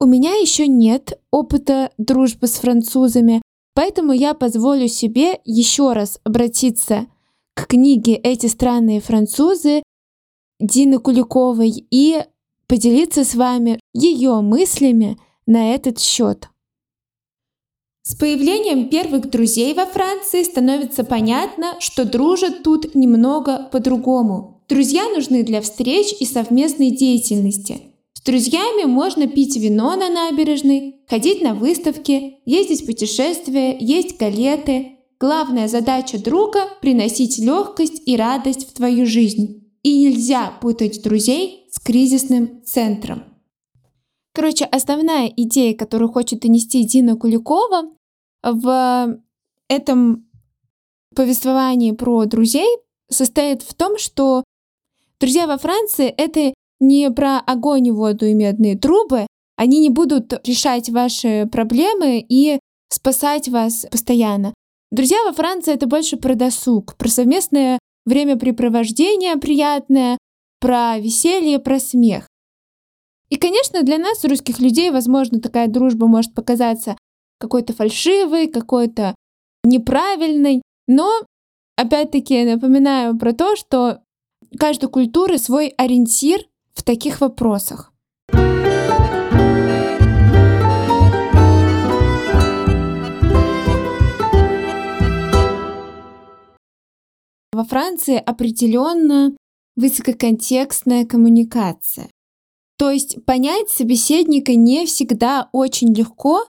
У 0.00 0.06
меня 0.06 0.34
еще 0.34 0.66
нет 0.66 1.20
опыта 1.30 1.90
дружбы 1.98 2.46
с 2.46 2.54
французами, 2.56 3.42
поэтому 3.74 4.12
я 4.12 4.34
позволю 4.34 4.88
себе 4.88 5.40
еще 5.44 5.92
раз 5.92 6.20
обратиться 6.24 7.06
к 7.54 7.68
книге 7.68 8.16
«Эти 8.16 8.46
странные 8.46 9.00
французы» 9.00 9.82
Дины 10.60 10.98
Куликовой 10.98 11.86
и 11.90 12.24
поделиться 12.66 13.24
с 13.24 13.34
вами 13.34 13.80
ее 13.92 14.40
мыслями 14.40 15.18
на 15.46 15.74
этот 15.74 16.00
счет. 16.00 16.48
С 18.06 18.14
появлением 18.14 18.90
первых 18.90 19.30
друзей 19.30 19.72
во 19.72 19.86
Франции 19.86 20.42
становится 20.42 21.04
понятно, 21.04 21.76
что 21.80 22.04
дружат 22.04 22.62
тут 22.62 22.94
немного 22.94 23.70
по-другому. 23.72 24.62
Друзья 24.68 25.08
нужны 25.08 25.42
для 25.42 25.62
встреч 25.62 26.14
и 26.20 26.26
совместной 26.26 26.90
деятельности. 26.90 27.80
С 28.12 28.20
друзьями 28.20 28.84
можно 28.84 29.26
пить 29.26 29.56
вино 29.56 29.96
на 29.96 30.10
набережной, 30.10 30.96
ходить 31.08 31.40
на 31.40 31.54
выставки, 31.54 32.40
ездить 32.44 32.82
в 32.82 32.86
путешествия, 32.86 33.74
есть 33.80 34.18
галеты. 34.18 34.98
Главная 35.18 35.66
задача 35.66 36.18
друга— 36.18 36.68
приносить 36.82 37.38
легкость 37.38 38.02
и 38.04 38.18
радость 38.18 38.68
в 38.68 38.74
твою 38.74 39.06
жизнь. 39.06 39.70
И 39.82 40.02
нельзя 40.02 40.52
путать 40.60 41.02
друзей 41.02 41.68
с 41.70 41.80
кризисным 41.80 42.62
центром. 42.66 43.33
Короче, 44.34 44.64
основная 44.64 45.28
идея, 45.28 45.76
которую 45.76 46.10
хочет 46.10 46.40
донести 46.40 46.82
Дина 46.82 47.16
Куликова 47.16 47.90
в 48.42 49.18
этом 49.68 50.28
повествовании 51.14 51.92
про 51.92 52.24
друзей, 52.24 52.78
состоит 53.08 53.62
в 53.62 53.74
том, 53.74 53.96
что 53.96 54.42
друзья 55.20 55.46
во 55.46 55.56
Франции— 55.56 56.06
это 56.16 56.52
не 56.80 57.10
про 57.12 57.38
огонь, 57.38 57.92
воду 57.92 58.26
и 58.26 58.34
медные 58.34 58.76
трубы. 58.76 59.28
Они 59.56 59.78
не 59.78 59.90
будут 59.90 60.32
решать 60.44 60.88
ваши 60.90 61.48
проблемы 61.50 62.18
и 62.28 62.58
спасать 62.88 63.48
вас 63.48 63.86
постоянно. 63.88 64.52
Друзья 64.90 65.18
во 65.24 65.32
Франции— 65.32 65.72
это 65.74 65.86
больше 65.86 66.16
про 66.16 66.34
досуг, 66.34 66.96
про 66.96 67.08
совместное 67.08 67.78
времяпрепровождение 68.04 69.36
приятное, 69.36 70.18
про 70.58 70.98
веселье, 70.98 71.60
про 71.60 71.78
смех. 71.78 72.26
И, 73.30 73.36
конечно, 73.36 73.82
для 73.82 73.98
нас, 73.98 74.24
русских 74.24 74.60
людей, 74.60 74.90
возможно, 74.90 75.40
такая 75.40 75.66
дружба 75.68 76.06
может 76.06 76.34
показаться 76.34 76.96
какой-то 77.38 77.72
фальшивой, 77.72 78.48
какой-то 78.48 79.14
неправильной, 79.64 80.62
но, 80.86 81.10
опять-таки, 81.76 82.44
напоминаю 82.44 83.18
про 83.18 83.32
то, 83.32 83.56
что 83.56 84.00
каждой 84.58 84.88
культуры 84.88 85.38
свой 85.38 85.68
ориентир 85.68 86.40
в 86.74 86.82
таких 86.82 87.20
вопросах. 87.20 87.92
Во 97.52 97.62
Франции 97.64 98.16
определенно 98.16 99.36
высококонтекстная 99.76 101.06
коммуникация. 101.06 102.10
То 102.76 102.90
есть 102.90 103.24
понять 103.24 103.70
собеседника 103.70 104.54
не 104.54 104.86
всегда 104.86 105.48
очень 105.52 105.94
легко, 105.94 106.44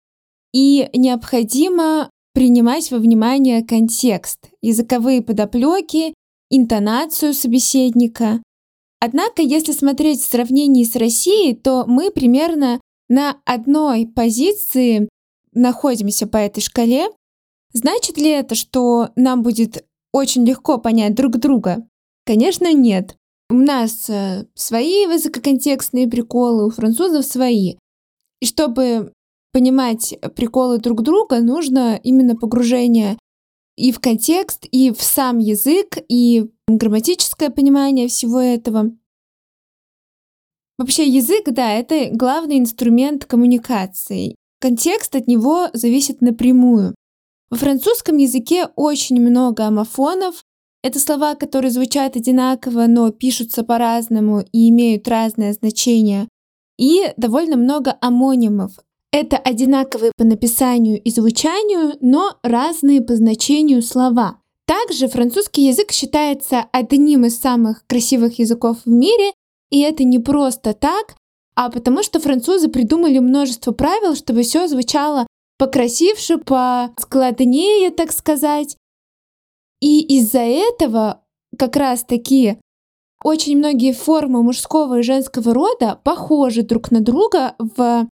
и 0.52 0.88
необходимо 0.95 2.11
принимать 2.35 2.91
во 2.91 2.99
внимание 2.99 3.64
контекст, 3.64 4.50
языковые 4.61 5.23
подоплеки, 5.23 6.14
интонацию 6.50 7.35
собеседника. 7.35 8.43
Однако, 9.00 9.43
если 9.43 9.73
смотреть 9.73 10.21
в 10.21 10.31
сравнении 10.31 10.85
с 10.85 10.95
Россией, 10.95 11.55
то 11.55 11.85
мы 11.87 12.11
примерно 12.11 12.81
на 13.09 13.38
одной 13.45 14.07
позиции 14.07 15.09
находимся 15.52 16.26
по 16.26 16.37
этой 16.37 16.61
шкале. 16.61 17.09
Значит 17.73 18.17
ли 18.17 18.29
это, 18.29 18.55
что 18.55 19.11
нам 19.17 19.43
будет 19.43 19.85
очень 20.12 20.45
легко 20.47 20.79
понять 20.79 21.14
друг 21.14 21.38
друга? 21.38 21.87
Конечно, 22.25 22.73
нет. 22.73 23.17
У 23.52 23.54
нас 23.54 24.09
э, 24.09 24.47
свои 24.54 25.04
высококонтекстные 25.06 26.09
приколы, 26.09 26.66
у 26.66 26.71
французов 26.71 27.26
свои. 27.26 27.75
И 28.40 28.47
чтобы 28.47 29.12
понимать 29.52 30.18
приколы 30.35 30.78
друг 30.78 31.02
друга, 31.02 31.40
нужно 31.40 32.00
именно 32.02 32.35
погружение 32.35 33.18
и 33.76 33.92
в 33.92 34.00
контекст, 34.00 34.66
и 34.71 34.90
в 34.90 35.02
сам 35.02 35.38
язык, 35.38 35.99
и 36.09 36.50
грамматическое 36.66 37.50
понимание 37.50 38.09
всего 38.09 38.40
этого. 38.40 38.97
Вообще 40.78 41.06
язык, 41.06 41.44
да, 41.50 41.75
это 41.75 42.09
главный 42.11 42.59
инструмент 42.59 43.26
коммуникации. 43.26 44.35
Контекст 44.62 45.14
от 45.14 45.26
него 45.26 45.68
зависит 45.75 46.23
напрямую. 46.23 46.94
Во 47.50 47.59
французском 47.59 48.16
языке 48.16 48.68
очень 48.76 49.21
много 49.21 49.66
амофонов, 49.66 50.42
это 50.83 50.99
слова, 50.99 51.35
которые 51.35 51.71
звучат 51.71 52.17
одинаково, 52.17 52.87
но 52.87 53.11
пишутся 53.11 53.62
по-разному 53.62 54.45
и 54.53 54.69
имеют 54.71 55.07
разное 55.09 55.53
значение. 55.53 56.29
И 56.79 57.12
довольно 57.17 57.57
много 57.57 57.97
амонимов. 58.01 58.73
Это 59.12 59.37
одинаковые 59.37 60.12
по 60.17 60.25
написанию 60.25 61.01
и 61.01 61.11
звучанию, 61.11 61.97
но 62.01 62.37
разные 62.43 63.01
по 63.03 63.15
значению 63.15 63.83
слова. 63.83 64.39
Также 64.67 65.07
французский 65.07 65.67
язык 65.67 65.93
считается 65.93 66.67
одним 66.73 67.27
из 67.27 67.39
самых 67.39 67.87
красивых 67.87 68.39
языков 68.39 68.79
в 68.85 68.91
мире, 68.91 69.33
и 69.71 69.81
это 69.81 70.03
не 70.05 70.19
просто 70.19 70.73
так, 70.73 71.15
а 71.55 71.71
потому 71.71 72.03
что 72.03 72.21
французы 72.21 72.69
придумали 72.69 73.19
множество 73.19 73.73
правил, 73.73 74.17
чтобы 74.17 74.43
все 74.43 74.67
звучало 74.67 75.27
покрасивше, 75.59 76.39
поскладнее, 76.39 77.91
так 77.91 78.12
сказать. 78.12 78.77
И 79.83 80.01
из-за 80.19 80.39
этого 80.39 81.23
как 81.59 81.75
раз 81.75 82.05
таки 82.05 82.59
очень 83.25 83.59
многие 83.59 83.93
формы 83.93 84.43
мужского 84.43 85.01
и 85.01 85.03
женского 85.03 85.53
рода 85.53 86.01
похожи 86.05 86.62
друг 86.62 86.93
на 86.93 87.01
друга 87.01 87.57
в 87.59 88.09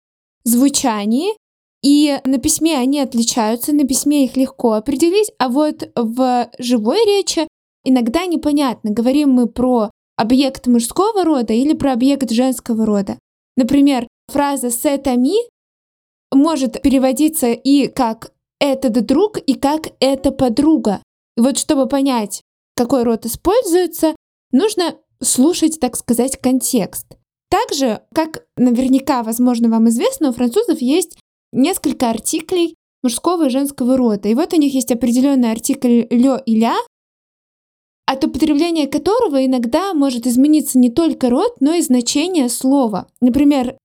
звучании, 0.45 1.35
и 1.83 2.19
на 2.23 2.37
письме 2.37 2.77
они 2.77 3.01
отличаются, 3.01 3.73
на 3.73 3.85
письме 3.85 4.23
их 4.23 4.37
легко 4.37 4.73
определить, 4.73 5.31
а 5.39 5.49
вот 5.49 5.89
в 5.95 6.49
живой 6.57 7.05
речи 7.05 7.47
иногда 7.83 8.25
непонятно, 8.25 8.91
говорим 8.91 9.31
мы 9.31 9.47
про 9.47 9.91
объект 10.15 10.67
мужского 10.67 11.25
рода 11.25 11.53
или 11.53 11.73
про 11.73 11.91
объект 11.91 12.31
женского 12.31 12.85
рода. 12.85 13.19
Например, 13.57 14.07
фраза 14.29 14.71
«сетами» 14.71 15.35
может 16.33 16.81
переводиться 16.81 17.51
и 17.51 17.87
как 17.87 18.31
«этот 18.59 19.05
друг», 19.05 19.37
и 19.37 19.53
как 19.53 19.89
«это 19.99 20.31
подруга». 20.31 21.01
И 21.37 21.41
вот 21.41 21.57
чтобы 21.57 21.87
понять, 21.87 22.41
какой 22.75 23.03
род 23.03 23.25
используется, 23.25 24.15
нужно 24.51 24.95
слушать, 25.21 25.79
так 25.79 25.95
сказать, 25.95 26.37
контекст. 26.37 27.05
Также, 27.49 28.01
как 28.13 28.45
наверняка, 28.57 29.23
возможно, 29.23 29.69
вам 29.69 29.87
известно, 29.89 30.29
у 30.29 30.33
французов 30.33 30.81
есть 30.81 31.17
несколько 31.53 32.09
артиклей 32.09 32.75
мужского 33.03 33.45
и 33.45 33.49
женского 33.49 33.95
рода. 33.95 34.27
И 34.27 34.33
вот 34.33 34.53
у 34.53 34.57
них 34.57 34.73
есть 34.73 34.91
определенный 34.91 35.51
артикль 35.51 36.07
«лё» 36.09 36.37
и 36.37 36.55
«ля», 36.59 36.75
от 38.05 38.23
употребления 38.23 38.87
которого 38.87 39.45
иногда 39.45 39.93
может 39.93 40.25
измениться 40.25 40.79
не 40.79 40.89
только 40.89 41.29
род, 41.29 41.57
но 41.59 41.73
и 41.73 41.81
значение 41.81 42.49
слова. 42.49 43.07
Например, 43.21 43.77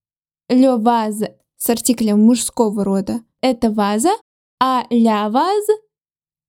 «лё 0.49 0.78
ваз» 0.78 1.23
с 1.56 1.71
артиклем 1.71 2.21
мужского 2.21 2.85
рода— 2.85 3.21
это 3.42 3.71
ваза, 3.71 4.12
а 4.61 4.87
«ля 4.90 5.28
ваз» 5.28 5.66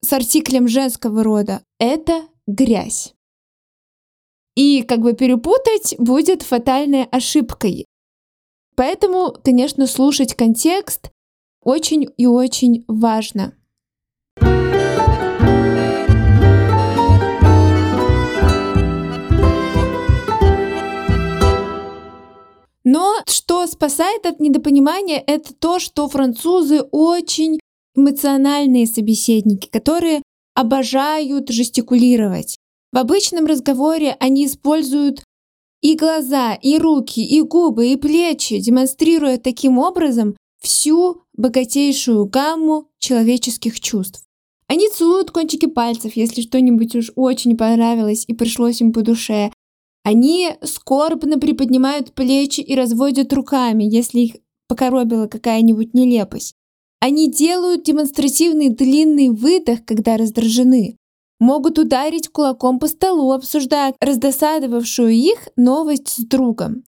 с 0.04 0.12
артиклем 0.12 0.68
женского 0.68 1.24
рода— 1.24 1.64
это 1.80 2.28
грязь. 2.46 3.14
И 4.56 4.84
как 4.84 5.00
бы 5.00 5.14
перепутать 5.14 5.96
будет 5.98 6.44
фатальной 6.44 7.06
ошибкой. 7.06 7.86
Поэтому, 8.76 9.32
конечно, 9.44 9.88
слушать 9.88 10.36
контекст 10.36 11.10
очень 11.64 12.08
и 12.18 12.26
очень 12.26 12.84
важно. 12.88 13.56
Но 22.84 23.22
что 23.26 23.66
спасает 23.68 24.26
от 24.26 24.42
недопонимания, 24.42 25.24
это 25.26 25.54
то, 25.54 25.80
что 25.80 26.10
французы 26.10 26.82
очень 26.92 27.60
эмоциональные 27.96 28.88
собеседники, 28.88 29.68
которые 29.70 30.22
обожают 30.56 31.50
жестикулировать. 31.50 32.58
В 32.92 32.98
обычном 32.98 33.46
разговоре 33.46 34.16
они 34.20 34.46
используют 34.46 35.24
и 35.82 35.96
глаза, 35.96 36.54
и 36.54 36.78
руки, 36.78 37.20
и 37.20 37.42
губы, 37.42 37.88
и 37.88 37.96
плечи, 37.98 38.60
демонстрируя 38.60 39.38
таким 39.38 39.80
образом 39.80 40.36
всю 40.62 41.24
богатейшую 41.36 42.26
гамму 42.26 42.88
человеческих 43.00 43.80
чувств. 43.80 44.24
Они 44.68 44.88
целуют 44.90 45.32
кончики 45.32 45.66
пальцев, 45.66 46.16
если 46.16 46.42
что-нибудь 46.42 46.96
уж 46.96 47.12
очень 47.16 47.58
понравилось 47.58 48.24
и 48.28 48.34
пришлось 48.34 48.80
им 48.80 48.94
по 48.94 49.02
душе. 49.02 49.52
Они 50.04 50.52
скорбно 50.64 51.38
приподнимают 51.38 52.14
плечи 52.14 52.62
и 52.62 52.76
разводят 52.76 53.34
руками, 53.34 53.84
если 53.84 54.20
их 54.20 54.36
покоробила 54.68 55.28
какая-нибудь 55.28 55.94
нелепость. 55.94 56.56
Они 57.06 57.30
делают 57.30 57.84
демонстративный 57.84 58.70
длинный 58.70 59.28
выдох, 59.28 59.84
когда 59.84 60.16
раздражены. 60.16 60.96
Могут 61.38 61.78
ударить 61.78 62.30
кулаком 62.30 62.80
по 62.80 62.88
столу, 62.88 63.34
обсуждая 63.34 63.94
раздосадовавшую 64.00 65.12
их 65.12 65.50
новость 65.58 66.08
с 66.08 66.20
другом, 66.20 66.86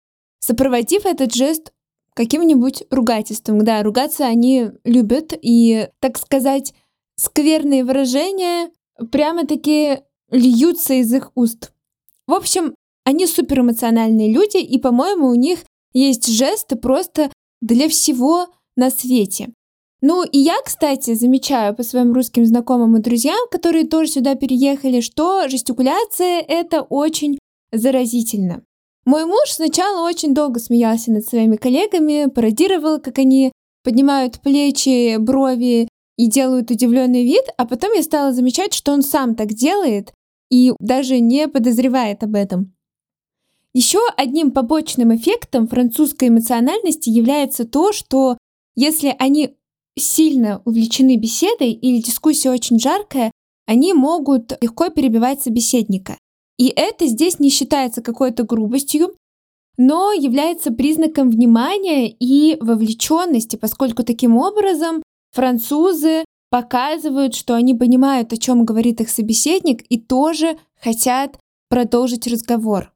сопроводив 0.41 1.05
этот 1.05 1.35
жест 1.35 1.75
каким-нибудь 2.15 2.85
ругательством. 2.91 3.63
Да, 3.67 3.83
ругаться 3.83 4.25
они 4.25 4.71
любят, 4.83 5.35
и, 5.43 5.89
так 6.01 6.17
сказать, 6.17 6.73
скверные 7.17 7.85
выражения 7.85 8.71
прямо-таки 9.13 9.99
льются 10.31 10.95
из 10.95 11.13
их 11.13 11.33
уст. 11.35 11.71
В 12.27 12.33
общем, 12.33 12.75
они 13.05 13.27
суперэмоциональные 13.27 14.33
люди, 14.33 14.57
и, 14.57 14.79
по-моему, 14.79 15.29
у 15.29 15.35
них 15.35 15.67
есть 15.93 16.29
жесты 16.29 16.77
просто 16.77 17.31
для 17.61 17.91
всего 17.91 18.47
на 18.75 18.89
свете. 18.89 19.53
Ну 20.01 20.25
и 20.25 20.39
я, 20.39 20.55
кстати, 20.65 21.15
замечаю 21.15 21.75
по 21.75 21.83
своим 21.83 22.13
русским 22.13 22.47
знакомым 22.47 22.97
и 22.97 23.01
друзьям, 23.01 23.49
которые 23.51 23.85
тоже 23.85 24.13
сюда 24.13 24.37
переехали, 24.37 25.01
что 25.01 25.49
жестикуляция 25.49 26.41
это 26.41 26.83
очень 26.83 27.39
заразительно. 27.73 28.63
Мой 29.05 29.25
муж 29.25 29.51
сначала 29.51 30.07
очень 30.07 30.35
долго 30.35 30.61
смеялся 30.61 31.11
над 31.11 31.25
своими 31.25 31.57
коллегами, 31.57 32.29
пародировал, 32.31 33.01
как 33.01 33.19
они 33.19 33.53
поднимают 33.83 34.41
плечи, 34.41 35.17
брови 35.17 35.89
и 36.17 36.29
делают 36.29 36.71
удивленный 36.71 37.25
вид, 37.25 37.45
а 37.57 37.67
потом 37.67 37.93
я 37.95 38.03
стала 38.03 38.33
замечать, 38.33 38.75
что 38.75 38.93
он 38.93 39.03
сам 39.03 39.35
так 39.35 39.49
делает 39.55 40.13
и 40.51 40.73
даже 40.79 41.21
не 41.21 41.49
подозревает 41.49 42.23
об 42.23 42.35
этом. 42.35 42.75
Еще 43.75 44.01
одним 44.17 44.51
побочным 44.51 45.15
эффектом 45.15 45.69
французской 45.69 46.29
эмоциональности 46.29 47.11
является 47.11 47.65
то, 47.65 47.93
что 47.93 48.37
если 48.77 49.15
они 49.19 49.57
сильно 49.99 50.63
увлечены 50.65 51.17
беседой 51.17 51.73
или 51.73 52.01
дискуссия 52.01 52.51
очень 52.51 52.79
жаркая, 52.79 53.31
они 53.67 53.93
могут 53.93 54.57
легко 54.63 54.89
перебивать 54.89 55.43
собеседника. 55.43 56.17
И 56.57 56.73
это 56.75 57.07
здесь 57.07 57.39
не 57.39 57.51
считается 57.51 58.03
какой-то 58.03 58.43
грубостью, 58.43 59.15
но 59.77 60.13
является 60.13 60.73
признаком 60.73 61.31
внимания 61.31 62.09
и 62.09 62.57
вовлеченности, 62.61 63.57
поскольку 63.57 64.03
таким 64.03 64.37
образом 64.37 65.03
французы 65.33 66.25
показывают, 66.51 67.35
что 67.35 67.55
они 67.55 67.75
понимают, 67.75 68.33
о 68.33 68.37
чем 68.37 68.65
говорит 68.65 69.01
их 69.01 69.11
собеседник, 69.11 69.83
и 69.89 70.01
тоже 70.01 70.59
хотят 70.81 71.39
продолжить 71.69 72.27
разговор. 72.27 72.93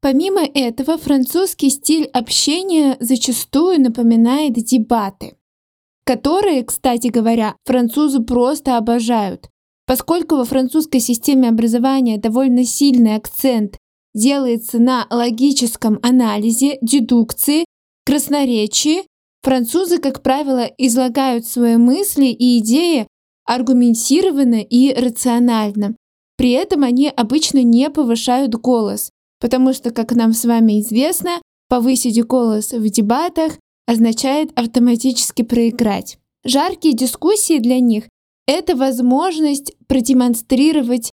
Помимо 0.00 0.42
этого, 0.42 0.96
французский 0.96 1.70
стиль 1.70 2.06
общения 2.06 2.96
зачастую 3.00 3.80
напоминает 3.80 4.54
дебаты 4.54 5.36
которые, 6.04 6.64
кстати 6.64 7.08
говоря, 7.08 7.56
французы 7.64 8.20
просто 8.20 8.76
обожают. 8.76 9.48
Поскольку 9.86 10.36
во 10.36 10.44
французской 10.44 11.00
системе 11.00 11.48
образования 11.48 12.18
довольно 12.18 12.64
сильный 12.64 13.16
акцент 13.16 13.76
делается 14.14 14.78
на 14.78 15.06
логическом 15.10 15.98
анализе, 16.02 16.78
дедукции, 16.82 17.64
красноречии, 18.04 19.02
французы, 19.42 19.98
как 19.98 20.22
правило, 20.22 20.70
излагают 20.78 21.46
свои 21.46 21.76
мысли 21.76 22.26
и 22.26 22.58
идеи 22.58 23.06
аргументированно 23.44 24.60
и 24.62 24.94
рационально. 24.94 25.96
При 26.36 26.52
этом 26.52 26.84
они 26.84 27.08
обычно 27.08 27.62
не 27.62 27.90
повышают 27.90 28.54
голос, 28.54 29.10
потому 29.40 29.72
что, 29.72 29.90
как 29.90 30.12
нам 30.12 30.32
с 30.32 30.44
вами 30.44 30.80
известно, 30.80 31.40
повысить 31.68 32.24
голос 32.24 32.72
в 32.72 32.88
дебатах 32.88 33.58
означает 33.86 34.50
автоматически 34.58 35.42
проиграть. 35.42 36.18
Жаркие 36.44 36.94
дискуссии 36.94 37.58
для 37.58 37.80
них— 37.80 38.04
это 38.46 38.74
возможность 38.76 39.74
продемонстрировать 39.86 41.12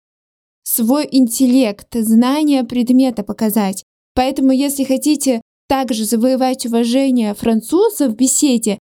свой 0.62 1.08
интеллект, 1.10 1.88
знание 1.94 2.64
предмета 2.64 3.22
показать. 3.22 3.84
Поэтому, 4.14 4.52
если 4.52 4.84
хотите 4.84 5.40
также 5.68 6.04
завоевать 6.04 6.66
уважение 6.66 7.34
французов 7.34 8.12
в 8.12 8.16
беседе, 8.16 8.78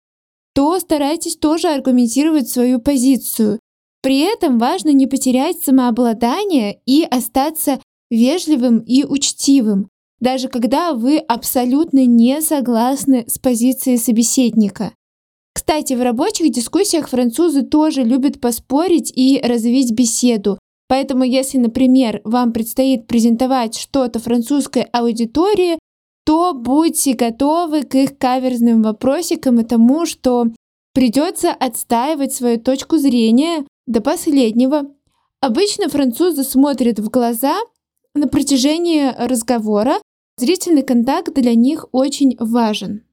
то 0.55 0.79
старайтесь 0.79 1.37
тоже 1.37 1.69
аргументировать 1.69 2.49
свою 2.49 2.81
позицию. 2.81 3.59
При 4.03 4.21
этом 4.21 4.59
важно 4.59 4.91
не 4.91 5.07
потерять 5.07 5.63
самообладание 5.63 6.81
и 6.87 7.05
остаться 7.05 7.81
вежливым 8.11 8.81
и 8.81 9.05
учтивым 9.05 9.89
даже 10.21 10.49
когда 10.49 10.95
вы 10.95 11.19
абсолютно 11.19 12.07
не 12.07 12.41
согласны 12.41 13.25
с 13.29 13.39
позицией 13.39 13.99
собеседника. 13.99 14.93
Кстати, 15.55 15.95
в 15.95 16.03
рабочих 16.03 16.51
дискуссиях 16.51 17.09
французы 17.09 17.63
тоже 17.63 18.03
любят 18.03 18.41
поспорить 18.41 19.13
и 19.15 19.41
развить 19.43 19.93
беседу. 19.93 20.59
Поэтому, 20.89 21.25
если, 21.25 21.59
например, 21.59 22.21
вам 22.25 22.53
предстоит 22.53 23.07
презентовать 23.07 23.77
что-то 23.77 24.19
французской 24.19 24.83
аудитории, 24.93 25.79
то 26.25 26.55
будьте 26.55 27.15
готовы 27.15 27.83
к 27.83 27.95
их 27.95 28.19
каверзным 28.19 28.83
вопросикам 28.83 29.61
и 29.61 29.65
тому, 29.65 30.07
что 30.07 30.47
придется 30.93 31.53
отстаивать 31.53 32.33
свою 32.33 32.59
точку 32.59 32.97
зрения 32.99 33.65
до 33.87 34.01
последнего. 34.01 34.91
Обычно 35.41 35.89
французы 35.89 36.43
смотрят 36.45 36.99
в 36.99 37.11
глаза 37.11 37.57
на 38.15 38.29
протяжении 38.29 39.13
разговора, 39.19 39.99
Зрительный 40.37 40.83
контакт 40.83 41.33
для 41.33 41.55
них 41.55 41.87
очень 41.93 42.37
важен. 42.41 43.05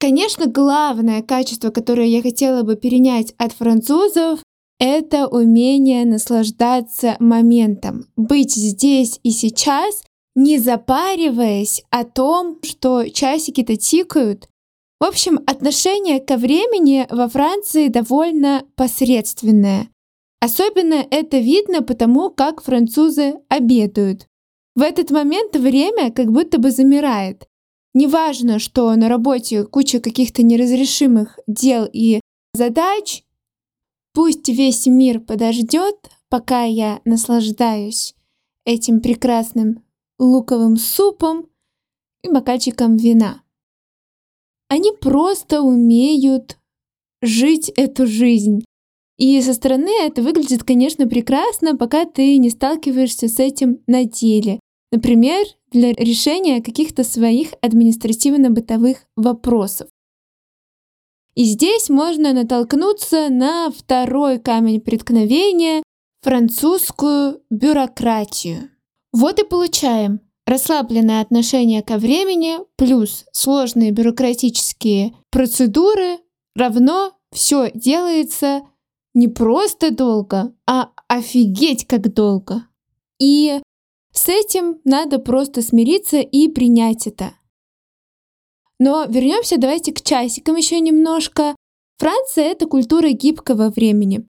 Конечно, 0.00 0.46
главное 0.46 1.22
качество, 1.22 1.70
которое 1.70 2.08
я 2.08 2.22
хотела 2.22 2.62
бы 2.62 2.74
перенять 2.74 3.34
от 3.38 3.52
французов, 3.52 4.40
это 4.80 5.28
умение 5.28 6.04
наслаждаться 6.04 7.14
моментом, 7.20 8.06
быть 8.16 8.54
здесь 8.54 9.20
и 9.22 9.30
сейчас, 9.30 10.02
не 10.34 10.58
запариваясь 10.58 11.84
о 11.90 12.04
том, 12.04 12.58
что 12.64 13.08
часики-то 13.08 13.76
тикают, 13.76 14.48
в 15.00 15.04
общем, 15.04 15.40
отношение 15.46 16.20
ко 16.20 16.36
времени 16.36 17.06
во 17.10 17.28
Франции 17.28 17.88
довольно 17.88 18.64
посредственное. 18.74 19.88
Особенно 20.40 21.06
это 21.10 21.38
видно 21.38 21.82
потому, 21.82 22.30
как 22.30 22.62
французы 22.62 23.34
обедают. 23.48 24.26
В 24.74 24.82
этот 24.82 25.10
момент 25.10 25.56
время 25.56 26.12
как 26.12 26.30
будто 26.30 26.58
бы 26.58 26.70
замирает. 26.70 27.48
Неважно, 27.94 28.58
что 28.58 28.94
на 28.94 29.08
работе 29.08 29.64
куча 29.64 29.98
каких-то 29.98 30.42
неразрешимых 30.42 31.38
дел 31.46 31.88
и 31.92 32.20
задач, 32.52 33.24
пусть 34.14 34.48
весь 34.48 34.86
мир 34.86 35.20
подождет, 35.20 35.96
пока 36.28 36.64
я 36.64 37.00
наслаждаюсь 37.04 38.14
этим 38.64 39.00
прекрасным 39.00 39.82
луковым 40.18 40.76
супом 40.76 41.48
и 42.22 42.28
бокальчиком 42.28 42.96
вина. 42.96 43.42
Они 44.68 44.92
просто 44.92 45.62
умеют 45.62 46.58
жить 47.22 47.70
эту 47.76 48.06
жизнь. 48.06 48.64
И 49.16 49.40
со 49.42 49.54
стороны 49.54 49.90
это 50.02 50.22
выглядит, 50.22 50.62
конечно, 50.62 51.08
прекрасно, 51.08 51.76
пока 51.76 52.04
ты 52.04 52.36
не 52.36 52.50
сталкиваешься 52.50 53.28
с 53.28 53.40
этим 53.40 53.82
на 53.86 54.04
деле. 54.04 54.60
Например, 54.92 55.44
для 55.70 55.92
решения 55.92 56.62
каких-то 56.62 57.02
своих 57.02 57.52
административно-бытовых 57.60 58.98
вопросов. 59.16 59.88
И 61.34 61.44
здесь 61.44 61.88
можно 61.88 62.32
натолкнуться 62.32 63.28
на 63.28 63.70
второй 63.70 64.38
камень 64.38 64.80
преткновения— 64.80 65.82
французскую 66.22 67.42
бюрократию. 67.50 68.70
Вот 69.12 69.38
и 69.38 69.44
получаем 69.44 70.20
расслабленное 70.48 71.20
отношение 71.20 71.82
ко 71.82 71.98
времени 71.98 72.58
плюс 72.76 73.26
сложные 73.32 73.90
бюрократические 73.90 75.14
процедуры 75.30 76.20
равно 76.56 77.12
все 77.30 77.70
делается 77.74 78.62
не 79.12 79.28
просто 79.28 79.90
долго, 79.90 80.54
а 80.66 80.90
офигеть 81.06 81.86
как 81.86 82.14
долго. 82.14 82.64
И 83.18 83.60
с 84.12 84.28
этим 84.28 84.80
надо 84.84 85.18
просто 85.18 85.60
смириться 85.60 86.18
и 86.20 86.48
принять 86.48 87.06
это. 87.06 87.34
Но 88.78 89.04
вернемся 89.04 89.58
давайте 89.58 89.92
к 89.92 90.00
часикам 90.00 90.56
еще 90.56 90.80
немножко. 90.80 91.56
Франция— 91.98 92.44
это 92.46 92.66
культура 92.66 93.10
гибкого 93.10 93.68
времени. 93.68 94.26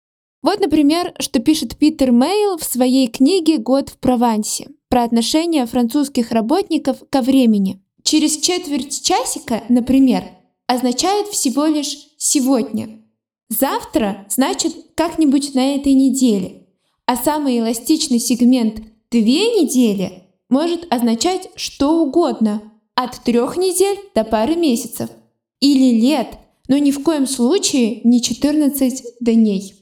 Вот, 0.42 0.60
например, 0.60 1.12
что 1.18 1.40
пишет 1.40 1.76
Питер 1.76 2.12
Мейл 2.12 2.56
в 2.58 2.64
своей 2.64 3.08
книге 3.08 3.58
«Год 3.58 3.88
в 3.88 3.98
Провансе» 3.98 4.68
про 4.94 5.02
отношение 5.02 5.66
французских 5.66 6.30
работников 6.30 6.98
ко 7.10 7.20
времени. 7.20 7.82
Через 8.04 8.36
четверть 8.36 9.02
часика, 9.02 9.64
например, 9.68 10.22
означает 10.68 11.26
всего 11.26 11.66
лишь 11.66 11.96
«сегодня». 12.16 13.02
Завтра 13.48 14.24
значит 14.28 14.72
как-нибудь 14.94 15.52
на 15.56 15.74
этой 15.74 15.94
неделе. 15.94 16.68
а 17.06 17.16
самый 17.16 17.58
эластичный 17.58 18.20
сегмент 18.20 18.84
две 19.10 19.60
недели 19.60 20.28
может 20.48 20.86
означать 20.90 21.50
что 21.56 22.00
угодно, 22.00 22.62
от 22.94 23.20
трех 23.24 23.56
недель 23.56 23.98
до 24.14 24.22
пары 24.22 24.54
месяцев 24.54 25.10
или 25.58 26.00
лет, 26.00 26.38
но 26.68 26.78
ни 26.78 26.92
в 26.92 27.02
коем 27.02 27.26
случае 27.26 28.00
не 28.04 28.22
14 28.22 29.16
дней. 29.20 29.74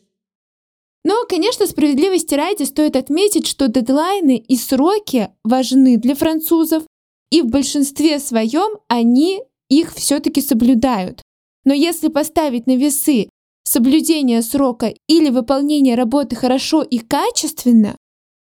Но, 1.05 1.25
конечно, 1.29 1.67
справедливости 1.67 2.35
ради 2.35 2.63
стоит 2.63 2.97
отметить, 2.97 3.47
что 3.47 3.69
дедлайны 3.69 4.37
и 4.37 4.57
сроки 4.57 5.31
важны 5.43 5.97
для 5.97 6.15
французов, 6.15 6.85
и 7.31 7.43
в 7.43 7.47
большинстве 7.47 8.19
своем 8.19 8.79
они 8.89 9.43
их 9.69 9.95
все-таки 9.95 10.41
соблюдают. 10.41 11.23
Но 11.65 11.73
если 11.73 12.09
поставить 12.09 12.67
на 12.67 12.77
весы 12.77 13.29
соблюдение 13.65 14.43
срока 14.43 14.95
или 15.09 15.31
выполнение 15.31 15.95
работы 15.95 16.37
хорошо 16.37 16.83
и 16.83 16.99
качественно, 16.99 17.97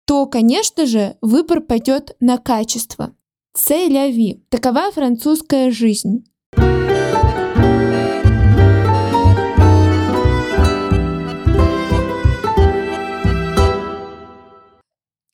то, 0.05 0.25
конечно 0.25 0.85
же, 0.85 1.17
выбор 1.21 1.61
пойдет 1.61 2.15
на 2.19 2.37
качество. 2.37 3.15
C'est 3.55 4.41
Такова 4.49 4.91
французская 4.91 5.71
жизнь. 5.71 6.25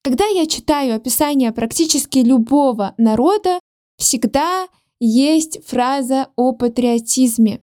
Когда 0.09 0.25
я 0.25 0.47
читаю 0.47 0.95
описание 0.95 1.51
практически 1.51 2.17
любого 2.17 2.95
народа, 2.97 3.59
всегда 3.95 4.67
есть 4.99 5.63
фраза 5.67 6.29
о 6.35 6.51
патриотизме. 6.53 7.61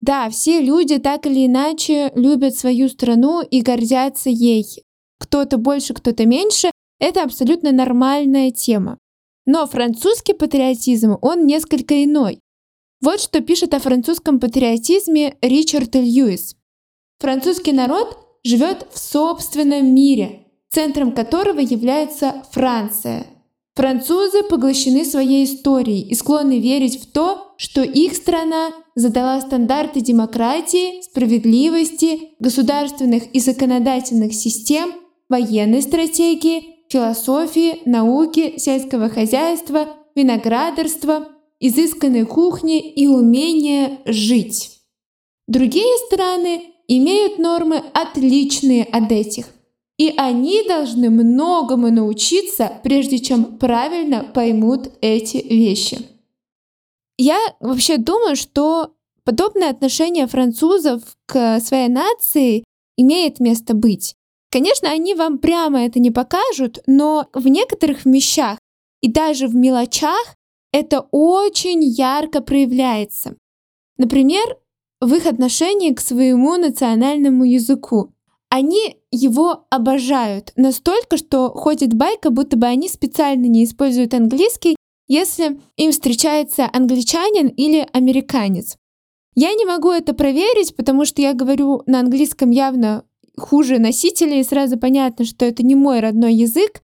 Да, 0.00 0.28
все 0.28 0.60
люди 0.60 0.98
так 0.98 1.24
или 1.26 1.46
иначе 1.46 2.10
любят 2.16 2.56
свою 2.56 2.88
страну 2.88 3.42
и 3.42 3.60
гордятся 3.60 4.28
ей. 4.28 4.66
Кто-то 5.20 5.56
больше, 5.56 5.94
кто-то 5.94 6.26
меньше. 6.26 6.72
Это 6.98 7.22
абсолютно 7.22 7.70
нормальная 7.70 8.50
тема. 8.50 8.98
Но 9.46 9.64
французский 9.68 10.34
патриотизм, 10.34 11.16
он 11.22 11.46
несколько 11.46 12.02
иной. 12.02 12.40
Вот 13.00 13.20
что 13.20 13.40
пишет 13.40 13.72
о 13.72 13.78
французском 13.78 14.40
патриотизме 14.40 15.36
Ричард 15.42 15.94
Льюис. 15.94 16.56
Французский 17.20 17.70
народ 17.70 18.18
живет 18.42 18.88
в 18.90 18.98
собственном 18.98 19.94
мире, 19.94 20.47
центром 20.70 21.12
которого 21.12 21.60
является 21.60 22.44
Франция– 22.52 23.26
Французы 23.78 24.42
поглощены 24.42 25.04
своей 25.04 25.44
историей 25.44 26.00
и 26.08 26.14
склонны 26.16 26.58
верить 26.58 27.00
в 27.00 27.06
то, 27.12 27.54
что 27.58 27.80
их 27.80 28.16
страна 28.16 28.72
задала 28.96 29.40
стандарты 29.40 30.00
демократии, 30.00 31.00
справедливости, 31.02 32.32
государственных 32.40 33.32
и 33.32 33.38
законодательных 33.38 34.34
систем, 34.34 34.94
военной 35.28 35.80
стратегии, 35.80 36.82
философии, 36.88 37.82
науки, 37.84 38.58
сельского 38.58 39.08
хозяйства, 39.08 39.90
виноградарства, 40.16 41.28
изысканной 41.60 42.26
кухни 42.26 42.80
и 42.80 43.06
умения 43.06 44.00
жить. 44.06 44.72
Другие 45.46 45.96
страны 46.08 46.64
имеют 46.88 47.38
нормы 47.38 47.80
отличные 47.94 48.82
от 48.82 49.12
этих. 49.12 49.50
И 49.98 50.14
они 50.16 50.62
должны 50.66 51.10
многому 51.10 51.90
научиться, 51.90 52.80
прежде 52.84 53.18
чем 53.18 53.58
правильно 53.58 54.22
поймут 54.22 54.92
эти 55.00 55.38
вещи. 55.38 55.98
Я 57.18 57.38
вообще 57.58 57.96
думаю, 57.96 58.36
что 58.36 58.92
подобное 59.24 59.70
отношение 59.70 60.28
французов 60.28 61.02
к 61.26 61.60
своей 61.60 61.88
нации 61.88 62.64
имеет 62.96 63.40
место 63.40 63.74
быть. 63.74 64.14
Конечно, 64.50 64.88
они 64.88 65.14
вам 65.14 65.38
прямо 65.38 65.84
это 65.84 65.98
не 65.98 66.12
покажут, 66.12 66.78
но 66.86 67.26
в 67.34 67.48
некоторых 67.48 68.06
вещах 68.06 68.58
и 69.02 69.10
даже 69.10 69.48
в 69.48 69.54
мелочах 69.54 70.36
это 70.72 71.06
очень 71.10 71.82
ярко 71.82 72.40
проявляется. 72.40 73.36
Например, 73.96 74.58
в 75.00 75.12
их 75.14 75.26
отношении 75.26 75.92
к 75.92 76.00
своему 76.00 76.56
национальному 76.56 77.44
языку. 77.44 78.12
Они 78.48 78.97
его 79.10 79.66
обожают 79.70 80.52
настолько, 80.56 81.16
что 81.16 81.50
ходит 81.50 81.94
байка, 81.94 82.30
будто 82.30 82.56
бы 82.56 82.66
они 82.66 82.88
специально 82.88 83.46
не 83.46 83.64
используют 83.64 84.14
английский, 84.14 84.76
если 85.06 85.58
им 85.76 85.92
встречается 85.92 86.68
англичанин 86.72 87.48
или 87.48 87.86
американец. 87.92 88.76
Я 89.34 89.54
не 89.54 89.64
могу 89.64 89.90
это 89.90 90.14
проверить, 90.14 90.76
потому 90.76 91.04
что 91.04 91.22
я 91.22 91.32
говорю 91.32 91.82
на 91.86 92.00
английском 92.00 92.50
явно 92.50 93.04
хуже 93.38 93.78
носителей, 93.78 94.40
и 94.40 94.44
сразу 94.44 94.78
понятно, 94.78 95.24
что 95.24 95.44
это 95.44 95.62
не 95.62 95.74
мой 95.74 96.00
родной 96.00 96.34
язык. 96.34 96.82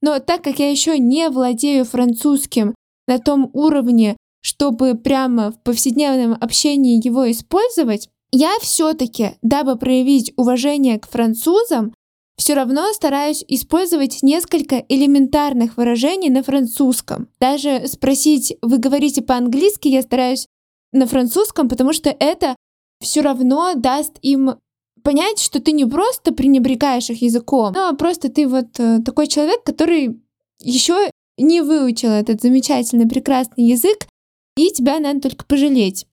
Но 0.00 0.18
так 0.20 0.42
как 0.42 0.58
я 0.58 0.70
еще 0.70 0.98
не 0.98 1.28
владею 1.28 1.84
французским 1.84 2.74
на 3.08 3.18
том 3.18 3.50
уровне, 3.52 4.16
чтобы 4.40 4.94
прямо 4.94 5.50
в 5.50 5.60
повседневном 5.62 6.36
общении 6.40 7.04
его 7.04 7.28
использовать, 7.30 8.08
я 8.32 8.56
все-таки, 8.60 9.32
дабы 9.42 9.76
проявить 9.76 10.32
уважение 10.36 10.98
к 10.98 11.08
французам, 11.08 11.94
все 12.36 12.54
равно 12.54 12.92
стараюсь 12.92 13.44
использовать 13.48 14.22
несколько 14.22 14.84
элементарных 14.88 15.76
выражений 15.76 16.28
на 16.28 16.42
французском. 16.42 17.28
Даже 17.40 17.86
спросить, 17.86 18.56
вы 18.60 18.78
говорите 18.78 19.22
по-английски, 19.22 19.88
я 19.88 20.02
стараюсь 20.02 20.46
на 20.92 21.06
французском, 21.06 21.68
потому 21.68 21.92
что 21.92 22.10
это 22.10 22.54
все 23.00 23.22
равно 23.22 23.72
даст 23.74 24.18
им 24.22 24.56
понять, 25.02 25.40
что 25.40 25.60
ты 25.60 25.72
не 25.72 25.86
просто 25.86 26.32
пренебрегаешь 26.32 27.10
их 27.10 27.22
языком, 27.22 27.72
но 27.74 27.94
просто 27.94 28.28
ты 28.28 28.48
вот 28.48 28.78
э, 28.78 28.98
такой 29.04 29.28
человек, 29.28 29.62
который 29.62 30.20
еще 30.60 31.10
не 31.38 31.60
выучил 31.60 32.10
этот 32.10 32.42
замечательный, 32.42 33.08
прекрасный 33.08 33.64
язык, 33.64 34.08
и 34.56 34.70
тебя 34.70 34.98
надо 34.98 35.20
только 35.20 35.44
пожалеть. 35.44 36.06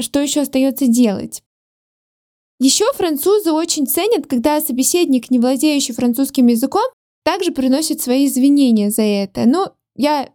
Что 0.00 0.20
еще 0.20 0.40
остается 0.40 0.86
делать? 0.86 1.42
Еще 2.58 2.84
французы 2.94 3.52
очень 3.52 3.86
ценят, 3.86 4.26
когда 4.26 4.60
собеседник, 4.60 5.30
не 5.30 5.38
владеющий 5.38 5.94
французским 5.94 6.46
языком, 6.46 6.84
также 7.24 7.50
приносит 7.50 8.00
свои 8.00 8.26
извинения 8.26 8.90
за 8.90 9.02
это. 9.02 9.46
Но 9.46 9.72
я, 9.96 10.28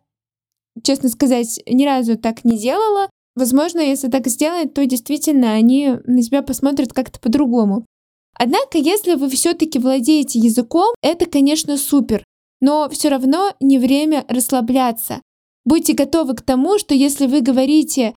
честно 0.83 1.09
сказать, 1.09 1.59
ни 1.65 1.85
разу 1.85 2.17
так 2.17 2.43
не 2.43 2.57
делала. 2.57 3.09
Возможно, 3.35 3.79
если 3.79 4.09
так 4.09 4.27
сделать, 4.27 4.73
то 4.73 4.85
действительно 4.85 5.53
они 5.53 5.95
на 6.05 6.21
тебя 6.21 6.41
посмотрят 6.41 6.91
как-то 6.91 7.19
по-другому. 7.19 7.85
Однако, 8.33 8.77
если 8.77 9.15
вы 9.15 9.29
все-таки 9.29 9.79
владеете 9.79 10.39
языком, 10.39 10.93
это, 11.01 11.25
конечно, 11.25 11.77
супер. 11.77 12.23
Но 12.61 12.89
все 12.89 13.09
равно 13.09 13.53
не 13.59 13.79
время 13.79 14.25
расслабляться. 14.27 15.21
Будьте 15.65 15.93
готовы 15.93 16.35
к 16.35 16.41
тому, 16.41 16.77
что 16.77 16.93
если 16.93 17.25
вы 17.25 17.41
говорите 17.41 18.15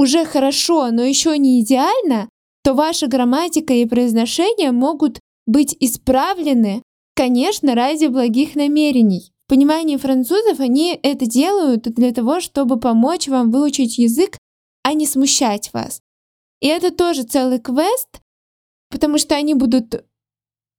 уже 0.00 0.24
хорошо, 0.24 0.90
но 0.90 1.02
еще 1.02 1.36
не 1.36 1.60
идеально, 1.60 2.30
то 2.64 2.72
ваша 2.72 3.06
грамматика 3.06 3.74
и 3.74 3.84
произношение 3.84 4.72
могут 4.72 5.20
быть 5.46 5.76
исправлены, 5.78 6.82
конечно, 7.14 7.74
ради 7.74 8.06
благих 8.06 8.54
намерений. 8.54 9.30
В 9.46 9.50
понимании 9.50 9.98
французов 9.98 10.58
они 10.58 10.98
это 11.02 11.26
делают 11.26 11.82
для 11.82 12.14
того, 12.14 12.40
чтобы 12.40 12.80
помочь 12.80 13.28
вам 13.28 13.50
выучить 13.50 13.98
язык, 13.98 14.38
а 14.84 14.94
не 14.94 15.06
смущать 15.06 15.70
вас. 15.74 16.00
И 16.62 16.66
это 16.66 16.92
тоже 16.92 17.24
целый 17.24 17.58
квест, 17.58 18.08
потому 18.90 19.18
что 19.18 19.34
они 19.34 19.52
будут 19.52 20.02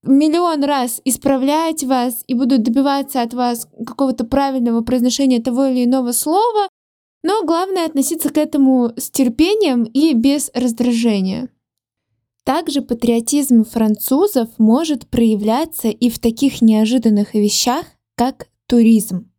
миллион 0.02 0.64
раз 0.64 1.00
исправлять 1.06 1.84
вас 1.84 2.24
и 2.26 2.34
будут 2.34 2.64
добиваться 2.64 3.22
от 3.22 3.36
вас 3.36 3.68
какого-то 3.86 4.24
правильного 4.24 4.82
произношения 4.82 5.40
того 5.40 5.68
или 5.68 5.86
иного 5.86 6.12
слова, 6.12 6.70
но 7.24 7.44
главное 7.46 7.86
относиться 7.86 8.30
к 8.30 8.38
этому 8.38 8.92
с 8.98 9.10
терпением 9.10 9.84
и 9.84 10.14
без 10.14 10.50
раздражения. 10.54 11.50
Также 12.44 12.82
патриотизм 12.82 13.64
французов 13.64 14.50
может 14.58 15.08
проявляться 15.08 15.90
и 15.90 16.10
в 16.10 16.20
таких 16.20 16.62
неожиданных 16.62 17.36
вещах, 17.36 17.86
как 18.16 18.48
туризм. 18.66 19.32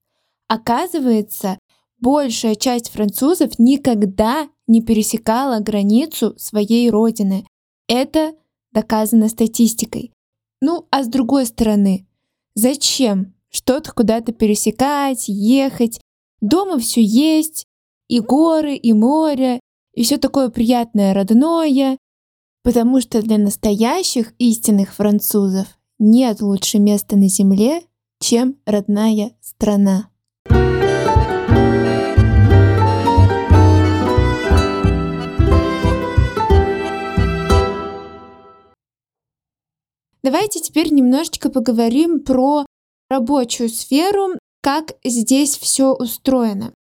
Оказывается, 0.46 1.58
большая 1.98 2.54
часть 2.54 2.90
французов 2.90 3.58
никогда 3.58 4.48
не 4.66 4.82
пересекала 4.82 5.58
границу 5.58 6.34
своей 6.38 6.90
родины. 6.90 7.44
Это 7.88 8.34
доказано 8.70 9.28
статистикой. 9.28 10.12
Ну, 10.60 10.86
а 10.90 11.02
с 11.02 11.08
другой 11.08 11.46
стороны, 11.46 12.06
зачем 12.54 13.34
что-то 13.50 13.92
куда-то 13.92 14.32
пересекать, 14.32 15.24
ехать? 15.26 16.00
Дома 16.40 16.78
все 16.78 17.02
есть, 17.02 17.66
и 18.08 18.20
горы, 18.20 18.74
и 18.74 18.92
море, 18.92 19.60
и 19.94 20.04
все 20.04 20.18
такое 20.18 20.48
приятное, 20.48 21.14
родное. 21.14 21.98
Потому 22.62 23.00
что 23.00 23.22
для 23.22 23.38
настоящих 23.38 24.34
истинных 24.38 24.94
французов 24.94 25.66
нет 25.98 26.40
лучше 26.40 26.78
места 26.78 27.16
на 27.16 27.28
земле, 27.28 27.82
чем 28.20 28.56
родная 28.66 29.32
страна. 29.40 30.08
Давайте 40.22 40.60
теперь 40.60 40.92
немножечко 40.92 41.50
поговорим 41.50 42.20
про 42.20 42.64
рабочую 43.10 43.68
сферу, 43.68 44.38
как 44.62 44.94
здесь 45.04 45.58
все 45.58 45.92
устроено. 45.92 46.72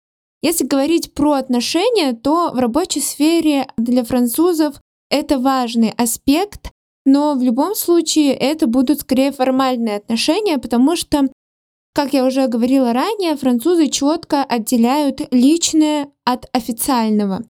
Если 0.43 0.67
говорить 0.67 1.13
про 1.15 1.33
отношения, 1.33 2.13
то 2.15 2.51
в 2.53 2.59
рабочей 2.59 3.01
сфере 3.01 3.69
для 3.77 4.05
французов 4.05 4.81
это 5.11 5.39
важный 5.39 5.91
аспект, 5.91 6.71
но 7.05 7.35
в 7.35 7.43
любом 7.43 7.75
случае 7.75 8.35
это 8.35 8.67
будут 8.67 9.01
скорее 9.01 9.33
формальные 9.33 9.97
отношения, 9.97 10.59
потому 10.59 10.97
что, 10.97 11.29
как 11.95 12.13
я 12.13 12.25
уже 12.25 12.47
говорила 12.47 12.93
ранее, 12.93 13.37
французы 13.37 13.89
четко 13.89 14.43
отделяют 14.43 15.21
личное 15.31 16.11
от 16.25 16.47
официального. 16.53 17.45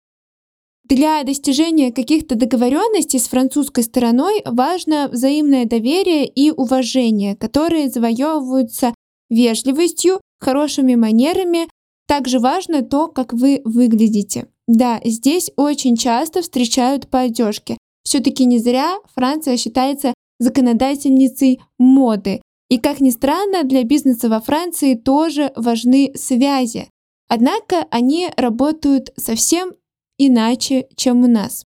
Для 0.89 1.23
достижения 1.23 1.91
каких-то 1.91 2.33
договоренностей 2.33 3.19
с 3.19 3.27
французской 3.27 3.83
стороной 3.83 4.41
важно 4.45 5.07
взаимное 5.11 5.65
доверие 5.65 6.25
и 6.25 6.49
уважение, 6.49 7.35
которые 7.35 7.89
завоевываются 7.89 8.95
вежливостью, 9.29 10.19
хорошими 10.39 10.95
манерами. 10.95 11.67
Также 12.09 12.39
важно 12.39 12.81
то, 12.81 13.07
как 13.07 13.33
вы 13.33 13.61
выглядите. 13.63 14.47
Да, 14.67 14.99
здесь 15.05 15.51
очень 15.57 15.95
часто 15.95 16.41
встречают 16.41 17.07
по 17.07 17.19
одежке. 17.19 17.77
Все-таки 18.03 18.45
не 18.45 18.57
зря 18.57 18.97
Франция 19.13 19.57
считается 19.57 20.15
законодательницей 20.39 21.61
моды. 21.77 22.41
И 22.67 22.79
как 22.79 22.99
ни 22.99 23.11
странно, 23.11 23.63
для 23.63 23.83
бизнеса 23.83 24.27
во 24.27 24.39
Франции 24.39 24.95
тоже 24.95 25.53
важны 25.55 26.11
связи. 26.15 26.89
Однако 27.27 27.85
они 27.91 28.29
работают 28.37 29.11
совсем 29.15 29.73
иначе, 30.17 30.87
чем 30.95 31.23
у 31.23 31.27
нас. 31.27 31.63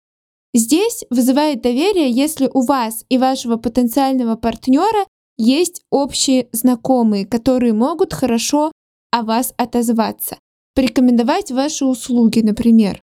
Здесь 0.56 1.06
вызывает 1.12 1.62
доверие, 1.62 2.10
если 2.10 2.50
у 2.52 2.66
вас 2.66 3.06
и 3.10 3.20
вашего 3.20 3.58
потенциального 3.58 4.36
партнера 4.38 5.06
есть 5.38 5.84
общие 5.92 6.50
знакомые, 6.52 7.28
которые 7.28 7.74
могут 7.74 8.14
хорошо 8.14 8.72
о 9.12 9.24
вас 9.24 9.54
отозваться, 9.58 10.38
порекомендовать 10.74 11.52
ваши 11.52 11.86
услуги, 11.86 12.40
например. 12.40 13.02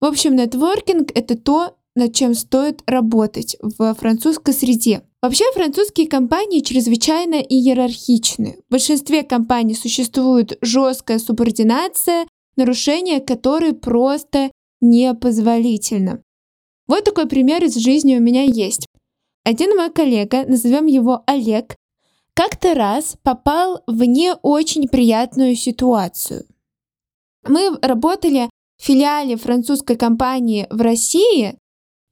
В 0.00 0.06
общем, 0.06 0.36
нетворкинг— 0.36 1.10
это 1.14 1.36
то, 1.36 1.76
над 1.96 2.14
чем 2.14 2.34
стоит 2.34 2.82
работать 2.86 3.56
в 3.60 3.94
французской 3.94 4.54
среде. 4.54 5.02
Вообще 5.20 5.44
французские 5.52 6.06
компании 6.06 6.60
чрезвычайно 6.60 7.36
иерархичны. 7.36 8.58
В 8.68 8.72
большинстве 8.72 9.24
компаний 9.24 9.74
существует 9.74 10.56
жесткая 10.62 11.18
субординация, 11.18 12.28
нарушение 12.56 13.20
которой 13.20 13.72
просто 13.72 14.52
непозволительно. 14.80 16.22
Вот 16.86 17.04
такой 17.04 17.26
пример 17.26 17.64
из 17.64 17.74
жизни 17.74 18.16
у 18.16 18.20
меня 18.20 18.44
есть. 18.44 18.86
Один 19.44 19.76
мой 19.76 19.90
коллега, 19.90 20.44
назовем 20.46 20.86
его 20.86 21.24
Олег, 21.26 21.74
как-то 22.38 22.74
раз 22.74 23.16
попал 23.24 23.82
в 23.88 24.04
не 24.04 24.32
очень 24.42 24.86
приятную 24.86 25.56
ситуацию. 25.56 26.46
Мы 27.44 27.76
работали 27.82 28.48
в 28.76 28.84
филиале 28.84 29.34
французской 29.34 29.96
компании 29.96 30.68
в 30.70 30.80
России, 30.80 31.58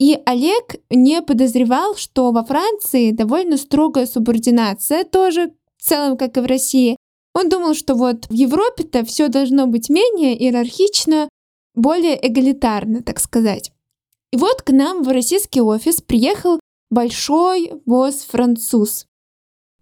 и 0.00 0.18
Олег 0.26 0.78
не 0.90 1.22
подозревал, 1.22 1.94
что 1.94 2.32
во 2.32 2.42
Франции 2.42 3.12
довольно 3.12 3.56
строгая 3.56 4.04
субординация, 4.06 5.04
тоже 5.04 5.52
в 5.76 5.84
целом, 5.84 6.16
как 6.16 6.36
и 6.36 6.40
в 6.40 6.46
России. 6.46 6.96
Он 7.32 7.48
думал, 7.48 7.74
что 7.74 7.94
вот 7.94 8.26
в 8.26 8.32
Европе-то 8.32 9.04
все 9.04 9.28
должно 9.28 9.68
быть 9.68 9.88
менее 9.88 10.36
иерархично, 10.36 11.28
более 11.76 12.18
эгалитарно, 12.26 13.04
так 13.04 13.20
сказать. 13.20 13.70
И 14.32 14.38
вот 14.38 14.62
к 14.62 14.70
нам 14.72 15.04
в 15.04 15.08
российский 15.08 15.60
офис 15.60 16.00
приехал 16.00 16.58
большой 16.90 17.74
босс-француз. 17.84 19.06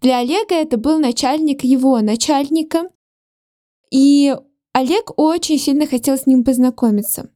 Для 0.05 0.19
Олега 0.19 0.53
это 0.53 0.77
был 0.77 0.99
начальник 0.99 1.63
его 1.63 1.99
начальника, 1.99 2.91
и 3.89 4.35
Олег 4.71 5.11
очень 5.17 5.57
сильно 5.57 5.87
хотел 5.87 6.15
с 6.15 6.27
ним 6.27 6.43
познакомиться. 6.43 7.31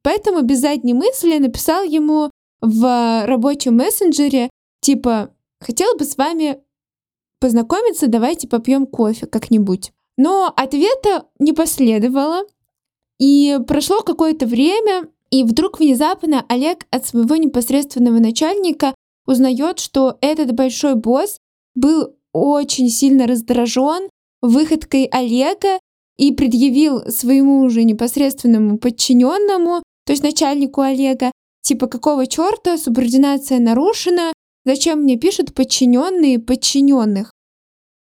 Поэтому 0.00 0.40
без 0.40 0.60
задней 0.60 0.94
мысли 0.94 1.36
написал 1.36 1.84
ему 1.84 2.30
в 2.62 3.26
рабочем 3.26 3.76
мессенджере, 3.76 4.48
типа, 4.80 5.34
хотел 5.60 5.94
бы 5.98 6.06
с 6.06 6.16
вами 6.16 6.62
познакомиться, 7.38 8.06
давайте 8.06 8.48
попьем 8.48 8.86
кофе 8.86 9.26
как-нибудь. 9.26 9.92
Но 10.16 10.50
ответа 10.56 11.26
не 11.38 11.52
последовало, 11.52 12.44
и 13.18 13.58
прошло 13.68 14.00
какое-то 14.00 14.46
время, 14.46 15.06
и 15.28 15.44
вдруг 15.44 15.80
внезапно 15.80 16.46
Олег 16.48 16.86
от 16.88 17.06
своего 17.06 17.36
непосредственного 17.36 18.20
начальника 18.20 18.94
узнает, 19.26 19.80
что 19.80 20.16
этот 20.22 20.52
большой 20.52 20.94
босс 20.94 21.40
был 21.76 22.16
очень 22.32 22.90
сильно 22.90 23.28
раздражен 23.28 24.08
выходкой 24.42 25.04
Олега 25.04 25.78
и 26.18 26.32
предъявил 26.32 27.08
своему 27.10 27.60
уже 27.60 27.84
непосредственному 27.84 28.78
подчиненному, 28.78 29.82
то 30.04 30.12
есть 30.12 30.22
начальнику 30.22 30.80
Олега, 30.80 31.30
типа 31.62 31.86
какого 31.86 32.26
черта 32.26 32.78
субординация 32.78 33.60
нарушена, 33.60 34.32
зачем 34.64 35.02
мне 35.02 35.16
пишут 35.16 35.54
подчиненные 35.54 36.38
подчиненных. 36.38 37.32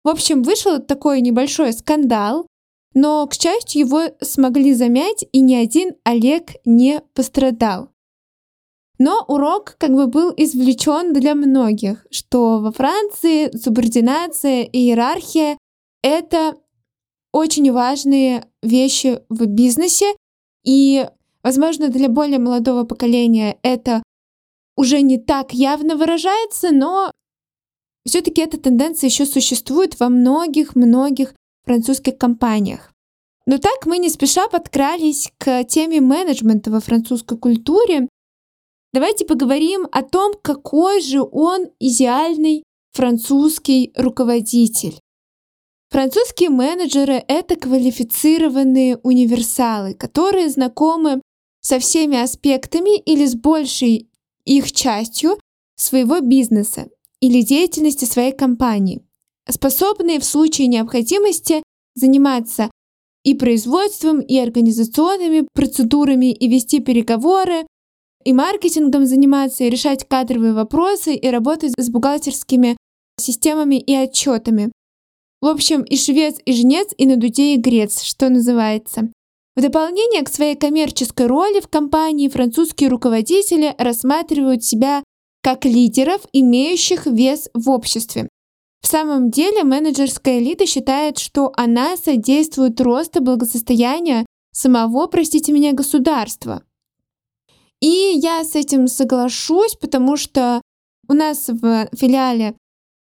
В 0.05 0.09
общем, 0.09 0.43
вышел 0.43 0.81
такой 0.81 1.21
небольшой 1.21 1.73
скандал, 1.73 2.47
но, 2.95 3.27
к 3.27 3.35
счастью, 3.35 3.81
его 3.81 4.03
смогли 4.21 4.73
замять, 4.73 5.25
и 5.33 5.41
ни 5.41 5.55
один 5.55 5.95
Олег 6.05 6.53
не 6.65 7.03
пострадал. 7.15 7.91
Но 8.99 9.25
урок 9.27 9.77
как 9.79 9.91
бы 9.91 10.07
был 10.07 10.33
извлечен 10.37 11.13
для 11.13 11.35
многих, 11.35 12.07
что 12.11 12.61
во 12.61 12.71
Франции 12.71 13.55
субординация 13.57 14.63
и 14.63 14.79
иерархия— 14.79 15.59
это 16.03 16.57
очень 17.33 17.73
важные 17.73 18.47
вещи 18.63 19.21
в 19.29 19.47
бизнесе, 19.47 20.15
и, 20.65 21.09
возможно, 21.43 21.89
для 21.89 22.09
более 22.09 22.39
молодого 22.39 22.85
поколения 22.85 23.59
это 23.63 24.03
уже 24.77 25.01
не 25.01 25.19
так 25.19 25.53
явно 25.53 25.97
выражается, 25.97 26.71
но 26.71 27.11
все-таки 28.07 28.41
эта 28.43 28.59
тенденция 28.59 29.09
еще 29.09 29.27
существует 29.27 29.99
во 29.99 30.09
многих-многих 30.09 31.35
французских 31.65 32.19
компаниях. 32.19 32.93
Но 33.47 33.59
так 33.59 33.87
мы 33.87 33.99
не 33.99 34.09
спеша 34.09 34.49
подкрались 34.49 35.33
к 35.39 35.65
теме 35.65 36.01
менеджмента 36.01 36.71
во 36.71 36.81
французской 36.81 37.37
культуре. 37.39 38.09
Давайте 38.95 39.25
поговорим 39.25 39.89
о 39.91 40.05
том, 40.05 40.35
какой 40.41 41.01
же 41.01 41.21
он 41.21 41.67
идеальный 41.81 42.63
французский 42.93 43.93
руководитель. 43.97 45.01
Французские 45.91 46.51
менеджеры— 46.51 47.15
это 47.27 47.57
квалифицированные 47.57 48.99
универсалы, 48.99 49.95
которые 49.95 50.49
знакомы 50.49 51.21
со 51.61 51.81
всеми 51.81 52.23
аспектами 52.23 52.97
или 53.01 53.27
с 53.27 53.35
большей 53.35 54.09
их 54.45 54.71
частью 54.71 55.41
своего 55.75 56.21
бизнеса 56.21 56.87
или 57.19 57.43
деятельности 57.43 58.05
своей 58.05 58.31
компании, 58.31 59.05
способные 59.51 60.21
в 60.21 60.25
случае 60.25 60.69
необходимости 60.69 61.65
заниматься 61.97 62.71
и 63.25 63.35
производством, 63.35 64.21
и 64.21 64.39
организационными 64.39 65.49
процедурами, 65.53 66.33
и 66.33 66.47
вести 66.47 66.79
переговоры, 66.79 67.67
и 68.25 68.33
маркетингом 68.33 69.07
заниматься, 69.07 69.65
и 69.65 69.71
решать 69.71 70.07
кадровые 70.09 70.53
вопросы, 70.53 71.15
и 71.15 71.29
работать 71.29 71.73
с 71.77 71.89
бухгалтерскими 71.91 72.77
системами 73.21 73.77
и 73.77 73.95
отчетами. 73.95 74.73
В 75.41 75.47
общем, 75.47 75.83
и 75.83 75.97
швец, 75.97 76.37
и 76.45 76.53
жнец, 76.53 76.89
и 76.97 77.07
на 77.07 77.17
дуде, 77.17 77.55
и 77.55 77.59
грец, 77.59 78.03
что 78.03 78.29
называется. 78.31 79.11
В 79.57 79.61
дополнение 79.61 80.23
к 80.23 80.29
своей 80.29 80.57
коммерческой 80.57 81.27
роли 81.27 81.61
в 81.61 81.69
компании 81.69 82.29
французские 82.29 82.89
руководители 82.89 83.75
рассматривают 83.79 84.65
себя 84.65 85.05
как 85.43 85.65
лидеров, 85.65 86.23
имеющих 86.33 87.07
вес 87.07 87.51
в 87.55 87.71
обществе. 87.71 88.29
В 88.81 88.87
самом 88.87 89.31
деле 89.31 89.63
менеджерская 89.63 90.41
элита 90.41 90.67
считает, 90.67 91.19
что 91.19 91.53
она 91.57 91.97
содействует 91.97 92.81
росту 92.81 93.23
благосостояния 93.23 94.27
самого, 94.53 95.07
простите 95.07 95.53
меня, 95.53 95.73
государства. 95.73 96.63
И 97.81 98.19
я 98.23 98.45
с 98.45 98.55
этим 98.55 98.87
соглашусь, 98.87 99.75
потому 99.75 100.17
что 100.17 100.61
у 101.09 101.13
нас 101.13 101.49
в 101.49 101.89
филиале 101.95 102.55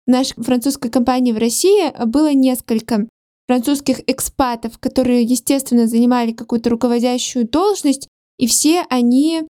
нашей 0.06 0.42
французской 0.44 0.90
компании 0.90 1.32
в 1.32 1.38
России 1.38 1.92
было 2.06 2.34
несколько 2.34 3.08
французских 3.48 4.02
экспатов, 4.08 4.78
которые, 4.80 5.24
естественно, 5.24 5.88
занимали 5.88 6.32
какую-то 6.32 6.70
руководящую 6.70 7.48
должность, 7.48 8.08
и 8.38 8.48
все 8.48 8.86
они 8.90 9.44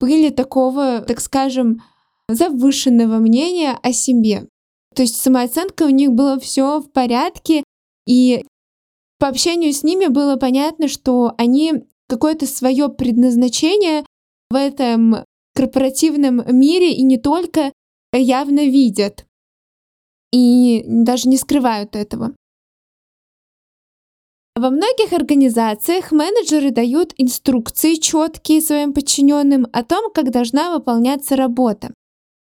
были 0.00 0.30
такого, 0.30 1.00
так 1.00 1.20
скажем, 1.20 1.82
завышенного 2.28 3.18
мнения 3.18 3.78
о 3.82 3.92
себе. 3.92 4.48
То 4.94 5.02
есть 5.02 5.20
самооценка 5.20 5.84
у 5.84 5.88
них 5.88 6.12
было 6.12 6.38
все 6.38 6.80
в 6.80 6.90
порядке, 6.90 7.62
и 8.06 8.44
по 9.18 9.28
общению 9.28 9.72
с 9.72 9.82
ними 9.82 10.06
было 10.06 10.36
понятно, 10.36 10.88
что 10.88 11.34
они 11.36 11.84
какое-то 12.08 12.46
свое 12.46 12.88
предназначение 12.88 14.04
в 14.50 14.54
этом 14.56 15.24
корпоративном 15.54 16.42
мире 16.48 16.92
и 16.92 17.02
не 17.02 17.18
только 17.18 17.72
явно 18.12 18.64
видят. 18.66 19.26
и 20.32 20.84
даже 20.86 21.28
не 21.28 21.36
скрывают 21.36 21.96
этого. 21.96 22.34
Во 24.54 24.70
многих 24.70 25.12
организациях 25.12 26.12
менеджеры 26.12 26.70
дают 26.70 27.14
инструкции 27.16 27.94
четкие 27.94 28.60
своим 28.60 28.92
подчиненным 28.92 29.66
о 29.72 29.82
том, 29.82 30.12
как 30.12 30.30
должна 30.30 30.72
выполняться 30.72 31.34
работа. 31.34 31.92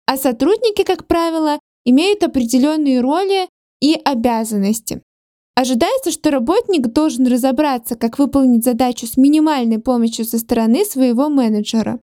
А 0.05 0.17
сотрудники, 0.17 0.83
как 0.83 1.07
правило, 1.07 1.59
имеют 1.85 2.23
определенные 2.23 3.01
роли 3.01 3.49
и 3.81 3.99
обязанности. 4.05 5.01
Ожидается, 5.55 6.09
что 6.09 6.31
работник 6.31 6.87
должен 6.87 7.27
разобраться, 7.27 7.95
как 7.95 8.17
выполнить 8.17 8.63
задачу 8.63 9.05
с 9.05 9.17
минимальной 9.17 9.77
помощью 9.77 10.25
со 10.25 10.39
стороны 10.39 10.83
своего 10.83 11.29
менеджера. 11.29 11.99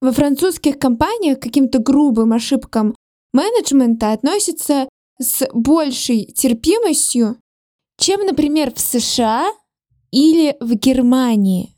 Во 0.00 0.12
французских 0.12 0.78
компаниях 0.78 1.40
к 1.40 1.42
каким-то 1.42 1.78
грубым 1.80 2.34
ошибкам 2.34 2.94
менеджмента 3.32 4.12
относятся 4.12 4.88
с 5.18 5.48
большей 5.52 6.26
терпимостью, 6.26 7.36
чем, 7.98 8.24
например, 8.26 8.72
в 8.72 8.78
США 8.78 9.50
или 10.12 10.56
в 10.60 10.74
Германии. 10.74 11.73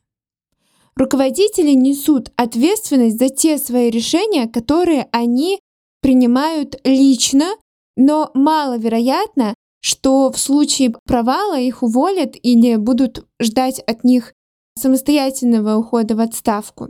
Руководители 0.96 1.72
несут 1.72 2.32
ответственность 2.36 3.18
за 3.18 3.28
те 3.28 3.58
свои 3.58 3.90
решения, 3.90 4.48
которые 4.48 5.08
они 5.12 5.60
принимают 6.00 6.80
лично, 6.84 7.54
но 7.96 8.30
маловероятно, 8.32 9.54
что 9.80 10.32
в 10.32 10.38
случае 10.38 10.94
провала 11.04 11.58
их 11.60 11.82
уволят 11.82 12.34
или 12.42 12.76
будут 12.76 13.26
ждать 13.40 13.80
от 13.80 14.04
них 14.04 14.32
самостоятельного 14.78 15.76
ухода 15.76 16.16
в 16.16 16.20
отставку. 16.20 16.88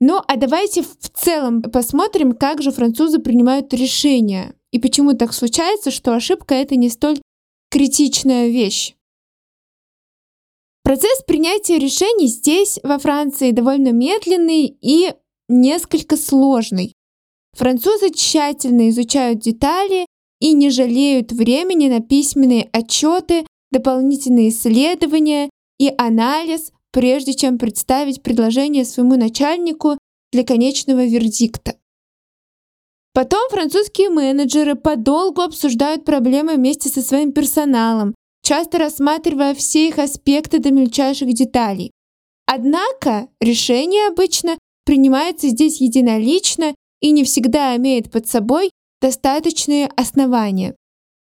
Ну 0.00 0.22
а 0.26 0.36
давайте 0.36 0.82
в 0.82 1.10
целом 1.12 1.60
посмотрим, 1.60 2.32
как 2.32 2.62
же 2.62 2.70
французы 2.70 3.18
принимают 3.18 3.74
решения 3.74 4.54
и 4.72 4.78
почему 4.78 5.14
так 5.14 5.34
случается, 5.34 5.90
что 5.90 6.14
ошибка 6.14 6.54
это 6.54 6.76
не 6.76 6.88
столь 6.88 7.20
критичная 7.70 8.48
вещь. 8.48 8.94
Процесс 10.82 11.22
принятия 11.26 11.78
решений 11.78 12.26
здесь, 12.26 12.78
во 12.82 12.98
Франции, 12.98 13.52
довольно 13.52 13.92
медленный 13.92 14.66
и 14.80 15.12
несколько 15.48 16.16
сложный. 16.16 16.94
Французы 17.52 18.10
тщательно 18.10 18.88
изучают 18.88 19.40
детали 19.40 20.06
и 20.40 20.52
не 20.52 20.70
жалеют 20.70 21.32
времени 21.32 21.88
на 21.88 22.00
письменные 22.00 22.68
отчеты, 22.72 23.46
дополнительные 23.70 24.48
исследования 24.48 25.50
и 25.78 25.92
анализ, 25.98 26.72
прежде 26.92 27.34
чем 27.34 27.58
представить 27.58 28.22
предложение 28.22 28.84
своему 28.84 29.16
начальнику 29.16 29.98
для 30.32 30.44
конечного 30.44 31.04
вердикта. 31.04 31.76
Потом 33.12 33.50
французские 33.50 34.08
менеджеры 34.08 34.76
подолгу 34.76 35.42
обсуждают 35.42 36.04
проблемы 36.04 36.54
вместе 36.54 36.88
со 36.88 37.02
своим 37.02 37.32
персоналом, 37.32 38.14
часто 38.42 38.78
рассматривая 38.78 39.54
все 39.54 39.88
их 39.88 39.98
аспекты 39.98 40.58
до 40.58 40.70
мельчайших 40.70 41.32
деталей. 41.32 41.92
Однако 42.46 43.28
решение 43.40 44.08
обычно 44.08 44.58
принимается 44.84 45.48
здесь 45.48 45.80
единолично 45.80 46.74
и 47.00 47.12
не 47.12 47.24
всегда 47.24 47.76
имеет 47.76 48.10
под 48.10 48.26
собой 48.26 48.70
достаточные 49.00 49.86
основания. 49.96 50.74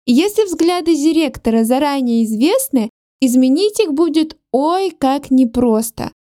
Если 0.06 0.44
взгляды 0.44 0.94
директора 0.94 1.64
заранее 1.64 2.24
известны, 2.24 2.90
изменить 3.20 3.78
их 3.80 3.92
будет 3.92 4.38
ой 4.50 4.90
как 4.90 5.30
непросто. 5.30 6.12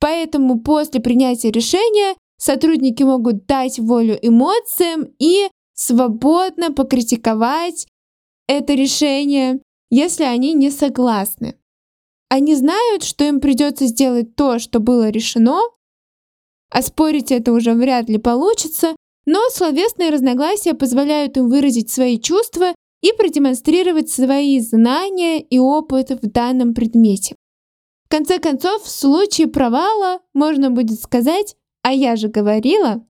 Поэтому 0.00 0.60
после 0.60 1.00
принятия 1.00 1.50
решения 1.50 2.14
сотрудники 2.38 3.02
могут 3.02 3.46
дать 3.46 3.78
волю 3.78 4.18
эмоциям 4.22 5.08
и 5.18 5.48
свободно 5.74 6.72
покритиковать 6.72 7.86
это 8.46 8.74
решение, 8.74 9.60
если 9.94 10.24
они 10.24 10.54
не 10.54 10.70
согласны. 10.70 11.56
Они 12.28 12.56
знают, 12.56 13.04
что 13.04 13.24
им 13.24 13.38
придется 13.38 13.86
сделать 13.86 14.34
то, 14.34 14.58
что 14.58 14.80
было 14.80 15.08
решено, 15.08 15.60
а 16.70 16.82
спорить 16.82 17.30
это 17.30 17.52
уже 17.52 17.74
вряд 17.74 18.08
ли 18.08 18.18
получится, 18.18 18.96
но 19.24 19.38
словесные 19.50 20.10
разногласия 20.10 20.74
позволяют 20.74 21.36
им 21.36 21.48
выразить 21.48 21.92
свои 21.92 22.18
чувства 22.18 22.74
и 23.02 23.12
продемонстрировать 23.12 24.10
свои 24.10 24.58
знания 24.58 25.40
и 25.40 25.60
опыт 25.60 26.10
в 26.10 26.28
данном 26.28 26.74
предмете. 26.74 27.36
В 28.06 28.08
конце 28.08 28.40
концов, 28.40 28.82
в 28.82 28.90
случае 28.90 29.46
провала 29.46 30.20
можно 30.34 30.70
будет 30.70 31.00
сказать 31.00 31.54
«А 31.82 31.92
я 31.92 32.16
же 32.16 32.28
говорила». 32.28 33.06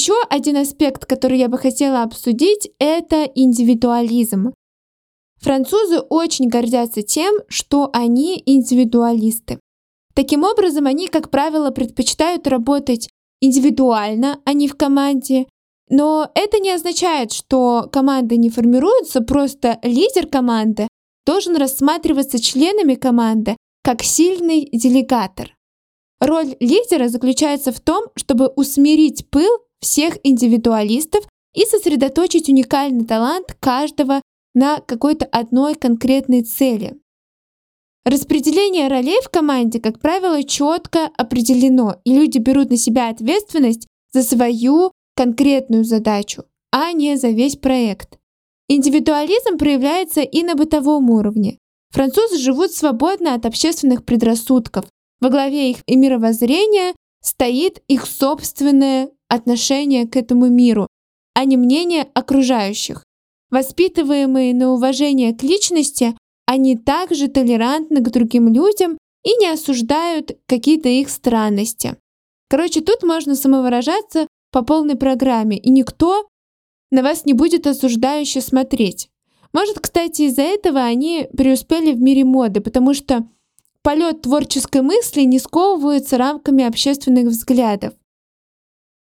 Еще 0.00 0.14
один 0.30 0.56
аспект, 0.56 1.04
который 1.04 1.36
я 1.36 1.50
бы 1.50 1.58
хотела 1.58 2.02
обсудить, 2.02 2.70
это 2.78 3.24
индивидуализм. 3.34 4.54
Французы 5.42 6.00
очень 6.00 6.48
гордятся 6.48 7.02
тем, 7.02 7.34
что 7.48 7.90
они 7.92 8.42
индивидуалисты. 8.46 9.60
Таким 10.14 10.42
образом, 10.42 10.86
они, 10.86 11.06
как 11.08 11.28
правило, 11.28 11.70
предпочитают 11.70 12.46
работать 12.46 13.10
индивидуально, 13.42 14.40
а 14.46 14.54
не 14.54 14.68
в 14.68 14.74
команде. 14.74 15.48
Но 15.90 16.30
это 16.34 16.60
не 16.60 16.70
означает, 16.70 17.30
что 17.30 17.86
команда 17.92 18.38
не 18.38 18.48
формируется, 18.48 19.20
просто 19.20 19.80
лидер 19.82 20.26
команды 20.26 20.88
должен 21.26 21.56
рассматриваться 21.56 22.38
членами 22.38 22.94
команды 22.94 23.54
как 23.84 24.02
сильный 24.02 24.66
делегатор. 24.72 25.54
Роль 26.20 26.56
лидера 26.58 27.08
заключается 27.08 27.70
в 27.70 27.80
том, 27.80 28.06
чтобы 28.16 28.48
усмирить 28.48 29.28
пыл 29.28 29.58
всех 29.80 30.18
индивидуалистов 30.22 31.26
и 31.54 31.64
сосредоточить 31.64 32.48
уникальный 32.48 33.04
талант 33.04 33.56
каждого 33.60 34.22
на 34.54 34.80
какой-то 34.80 35.26
одной 35.26 35.74
конкретной 35.74 36.42
цели. 36.42 36.98
Распределение 38.04 38.88
ролей 38.88 39.20
в 39.22 39.28
команде, 39.28 39.78
как 39.78 40.00
правило, 40.00 40.42
четко 40.42 41.10
определено, 41.16 42.00
и 42.04 42.14
люди 42.14 42.38
берут 42.38 42.70
на 42.70 42.76
себя 42.76 43.10
ответственность 43.10 43.86
за 44.12 44.22
свою 44.22 44.92
конкретную 45.14 45.84
задачу, 45.84 46.44
а 46.72 46.92
не 46.92 47.16
за 47.16 47.28
весь 47.28 47.56
проект. 47.56 48.18
Индивидуализм 48.68 49.58
проявляется 49.58 50.22
и 50.22 50.42
на 50.42 50.54
бытовом 50.54 51.10
уровне. 51.10 51.58
Французы 51.90 52.38
живут 52.38 52.72
свободно 52.72 53.34
от 53.34 53.44
общественных 53.44 54.04
предрассудков. 54.04 54.86
Во 55.20 55.28
главе 55.28 55.70
их 55.70 55.78
и 55.86 55.96
мировоззрения 55.96 56.94
стоит 57.20 57.82
их 57.88 58.06
собственное 58.06 59.10
отношение 59.30 60.06
к 60.06 60.16
этому 60.16 60.48
миру, 60.48 60.88
а 61.34 61.44
не 61.44 61.56
мнение 61.56 62.06
окружающих. 62.12 63.04
Воспитываемые 63.50 64.54
на 64.54 64.72
уважение 64.72 65.34
к 65.34 65.42
личности, 65.42 66.16
они 66.46 66.76
также 66.76 67.28
толерантны 67.28 68.00
к 68.00 68.10
другим 68.10 68.52
людям 68.52 68.98
и 69.24 69.36
не 69.36 69.48
осуждают 69.48 70.36
какие-то 70.46 70.88
их 70.88 71.08
странности. 71.08 71.96
Короче, 72.48 72.80
тут 72.80 73.02
можно 73.02 73.34
самовыражаться 73.36 74.26
по 74.50 74.62
полной 74.62 74.96
программе, 74.96 75.56
и 75.56 75.70
никто 75.70 76.26
на 76.90 77.02
вас 77.02 77.24
не 77.24 77.32
будет 77.32 77.66
осуждающе 77.66 78.40
смотреть. 78.40 79.08
Может, 79.52 79.78
кстати, 79.78 80.22
из-за 80.22 80.42
этого 80.42 80.80
они 80.80 81.28
преуспели 81.36 81.92
в 81.92 82.00
мире 82.00 82.24
моды, 82.24 82.60
потому 82.60 82.94
что 82.94 83.28
полет 83.82 84.22
творческой 84.22 84.82
мысли 84.82 85.22
не 85.22 85.38
сковывается 85.38 86.18
рамками 86.18 86.64
общественных 86.64 87.26
взглядов. 87.26 87.94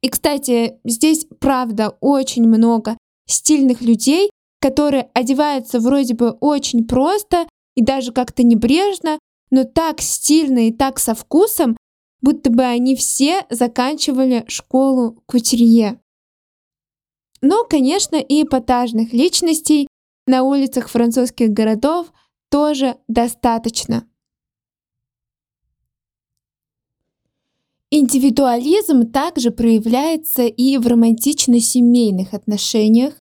И, 0.02 0.10
кстати, 0.10 0.80
здесь 0.84 1.26
правда 1.40 1.98
очень 2.00 2.48
много 2.48 2.98
стильных 3.28 3.82
людей, 3.82 4.30
которые 4.62 5.10
одеваются 5.14 5.80
вроде 5.80 6.14
бы 6.14 6.32
очень 6.32 6.88
просто 6.88 7.48
и 7.76 7.84
даже 7.84 8.12
как-то 8.12 8.44
небрежно, 8.44 9.20
но 9.52 9.64
так 9.64 10.02
стильно 10.02 10.68
и 10.68 10.72
так 10.72 11.00
со 11.00 11.16
вкусом, 11.16 11.78
будто 12.22 12.50
бы 12.50 12.64
они 12.64 12.96
все 12.96 13.46
заканчивали 13.50 14.46
школу 14.48 15.24
кутюрье. 15.26 16.00
Но, 17.42 17.64
конечно, 17.64 18.18
и 18.18 18.44
эпатажных 18.44 19.14
личностей 19.14 19.88
на 20.28 20.44
улицах 20.44 20.90
французских 20.90 21.50
городов 21.52 22.12
тоже 22.52 22.98
достаточно. 23.08 24.09
Индивидуализм 27.92 29.12
также 29.12 29.50
проявляется 29.50 30.44
и 30.44 30.78
в 30.78 30.86
романтично-семейных 30.86 32.36
отношениях. 32.36 33.16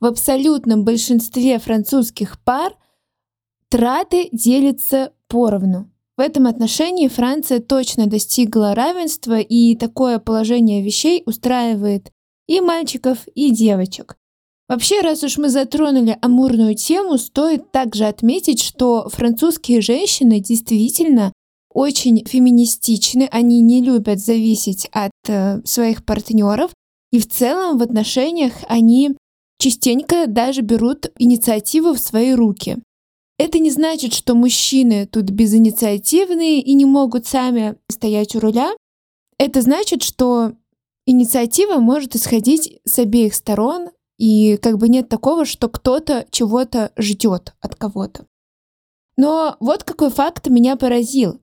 В 0.00 0.06
абсолютном 0.06 0.84
большинстве 0.84 1.60
французских 1.60 2.42
пар 2.42 2.76
траты 3.68 4.28
делятся 4.32 5.12
поровну. 5.28 5.90
В 6.16 6.20
этом 6.20 6.46
отношении 6.46 7.06
Франция 7.06 7.60
точно 7.60 8.06
достигла 8.06 8.74
равенства, 8.74 9.38
и 9.38 9.76
такое 9.76 10.18
положение 10.18 10.82
вещей 10.82 11.22
устраивает 11.24 12.10
и 12.48 12.60
мальчиков, 12.60 13.28
и 13.34 13.50
девочек. 13.52 14.16
Вообще, 14.68 15.02
раз 15.02 15.22
уж 15.22 15.38
мы 15.38 15.48
затронули 15.48 16.18
амурную 16.20 16.74
тему, 16.74 17.16
стоит 17.16 17.70
также 17.70 18.06
отметить, 18.06 18.60
что 18.60 19.08
французские 19.08 19.80
женщины 19.80 20.40
действительно 20.40 21.32
очень 21.72 22.24
феминистичны, 22.26 23.28
они 23.30 23.60
не 23.60 23.82
любят 23.82 24.18
зависеть 24.18 24.88
от 24.92 25.12
э, 25.28 25.60
своих 25.64 26.04
партнеров, 26.04 26.72
и 27.12 27.18
в 27.18 27.28
целом 27.28 27.78
в 27.78 27.82
отношениях 27.82 28.52
они 28.68 29.16
частенько 29.58 30.26
даже 30.26 30.62
берут 30.62 31.12
инициативу 31.18 31.92
в 31.92 31.98
свои 31.98 32.32
руки. 32.32 32.78
Это 33.38 33.58
не 33.58 33.70
значит, 33.70 34.12
что 34.12 34.34
мужчины 34.34 35.06
тут 35.06 35.30
безинициативные 35.30 36.60
и 36.60 36.74
не 36.74 36.84
могут 36.84 37.26
сами 37.26 37.76
стоять 37.88 38.34
у 38.36 38.40
руля. 38.40 38.74
Это 39.38 39.62
значит, 39.62 40.02
что 40.02 40.52
инициатива 41.06 41.78
может 41.78 42.14
исходить 42.16 42.80
с 42.84 42.98
обеих 42.98 43.34
сторон, 43.34 43.88
и 44.18 44.58
как 44.58 44.76
бы 44.76 44.90
нет 44.90 45.08
такого, 45.08 45.46
что 45.46 45.68
кто-то 45.68 46.26
чего-то 46.30 46.92
ждет 46.98 47.54
от 47.60 47.74
кого-то. 47.74 48.26
Но 49.16 49.56
вот 49.60 49.84
какой 49.84 50.10
факт 50.10 50.48
меня 50.48 50.76
поразил. 50.76 51.40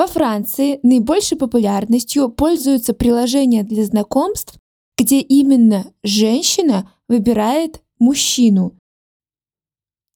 Во 0.00 0.06
Франции 0.06 0.80
наибольшей 0.82 1.36
популярностью 1.36 2.30
пользуются 2.30 2.94
приложения 2.94 3.64
для 3.64 3.84
знакомств, 3.84 4.54
где 4.96 5.20
именно 5.20 5.92
женщина 6.02 6.90
выбирает 7.06 7.82
мужчину, 7.98 8.72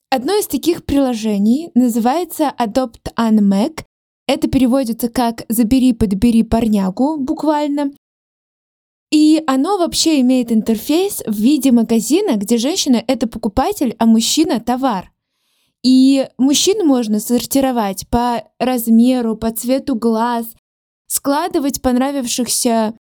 Одно 0.09 0.32
из 0.39 0.47
таких 0.47 0.87
приложений 0.87 1.70
называется 1.74 2.55
Adopt 2.59 3.12
an 3.18 3.41
Mac. 3.41 3.85
Это 4.26 4.49
переводится 4.49 5.11
как 5.11 5.45
«забери, 5.51 5.93
подбери 5.93 6.45
парнягу» 6.45 7.18
буквально. 7.18 7.93
И 9.11 9.45
оно 9.47 9.76
вообще 9.76 10.22
имеет 10.22 10.51
интерфейс 10.51 11.22
в 11.26 11.35
виде 11.35 11.72
магазина, 11.72 12.37
где 12.37 12.57
женщина— 12.57 13.05
это 13.07 13.26
покупатель, 13.26 13.95
а 13.99 14.07
мужчина— 14.07 14.61
товар. 14.64 15.13
И 15.85 16.28
мужчин 16.39 16.87
можно 16.87 17.20
сортировать 17.20 18.09
по 18.09 18.43
размеру, 18.59 19.37
по 19.37 19.53
цвету 19.53 19.95
глаз, 19.95 20.47
складывать 21.07 21.82
понравившихся 21.82 22.95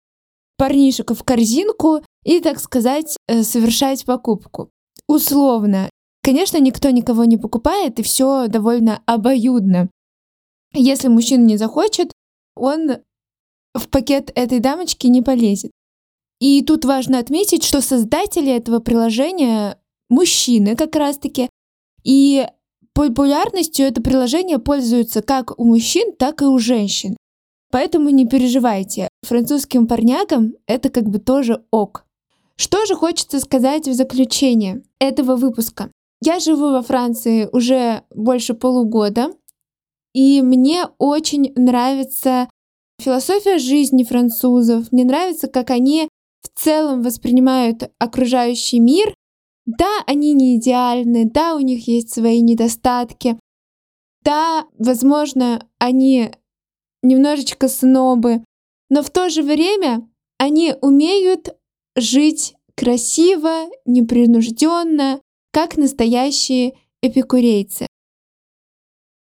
парнишек 0.59 1.13
в 1.13 1.23
корзинку 1.23 2.01
и, 2.25 2.41
так 2.41 2.59
сказать, 2.59 3.17
э, 3.29 3.43
совершать 3.43 4.05
покупку. 4.05 4.71
Условно, 5.07 5.89
Конечно, 6.23 6.59
никто 6.59 6.91
никого 6.91 7.25
не 7.25 7.37
покупает, 7.37 7.99
и 7.99 8.03
все 8.03 8.47
довольно 8.47 9.03
обоюдно. 9.07 9.91
Если 10.73 11.09
мужчина 11.09 11.45
не 11.45 11.57
захочет, 11.57 12.13
он 12.55 12.99
в 13.75 13.89
пакет 13.89 14.31
этой 14.37 14.61
дамочки 14.61 15.09
не 15.09 15.21
полезет. 15.21 15.73
И 16.39 16.63
тут 16.63 16.85
важно 16.85 17.19
отметить, 17.19 17.65
что 17.65 17.81
создатели 17.81 18.53
этого 18.53 18.79
приложения 18.79 19.81
мужчины 20.09 20.77
как 20.77 20.95
раз-таки. 20.95 21.51
И 22.05 22.47
популярностью 22.95 23.87
это 23.87 24.03
приложение 24.03 24.59
пользуется 24.59 25.23
как 25.23 25.59
у 25.59 25.65
мужчин, 25.65 26.13
так 26.17 26.43
и 26.43 26.45
у 26.45 26.59
женщин. 26.59 27.17
Поэтому 27.71 28.11
не 28.11 28.27
переживайте, 28.27 29.09
французским 29.23 29.87
парнягам 29.87 30.53
это 30.67 30.91
как 30.91 31.09
бы 31.09 31.19
тоже 31.19 31.65
ок. 31.71 32.05
Что 32.57 32.85
же 32.85 32.95
хочется 32.95 33.41
сказать 33.41 33.89
в 33.89 33.95
заключение 33.95 34.83
этого 34.99 35.37
выпуска? 35.37 35.91
Я 36.21 36.39
живу 36.39 36.71
во 36.71 36.83
Франции 36.83 37.49
уже 37.51 38.03
больше 38.15 38.55
полугода, 38.55 39.33
и 40.15 40.43
мне 40.43 40.87
очень 40.99 41.53
нравится 41.57 42.49
философия 43.01 43.59
жизни 43.59 44.05
французов. 44.05 44.93
Мне 44.93 45.05
нравится, 45.05 45.49
как 45.49 45.71
они 45.71 46.09
в 46.43 46.61
целом 46.61 47.03
воспринимают 47.03 47.91
окружающий 47.99 48.79
мир. 48.79 49.15
Да, 49.67 50.03
они 50.07 50.35
не 50.35 50.57
идеальны, 50.57 51.25
да, 51.25 51.55
у 51.55 51.61
них 51.61 51.87
есть 51.87 52.13
свои 52.13 52.41
недостатки, 52.41 53.39
да, 54.25 54.67
возможно, 54.79 55.69
они 55.79 56.31
немножечко 57.03 57.69
снобы, 57.69 58.45
но 58.89 59.03
в 59.03 59.11
то 59.11 59.29
же 59.29 59.43
время 59.43 60.09
они 60.39 60.75
умеют 60.81 61.57
жить 61.97 62.55
красиво, 62.75 63.69
непринужденно, 63.85 65.21
как 65.53 65.77
настоящие 65.77 66.75
эпикурейцы. 67.03 67.87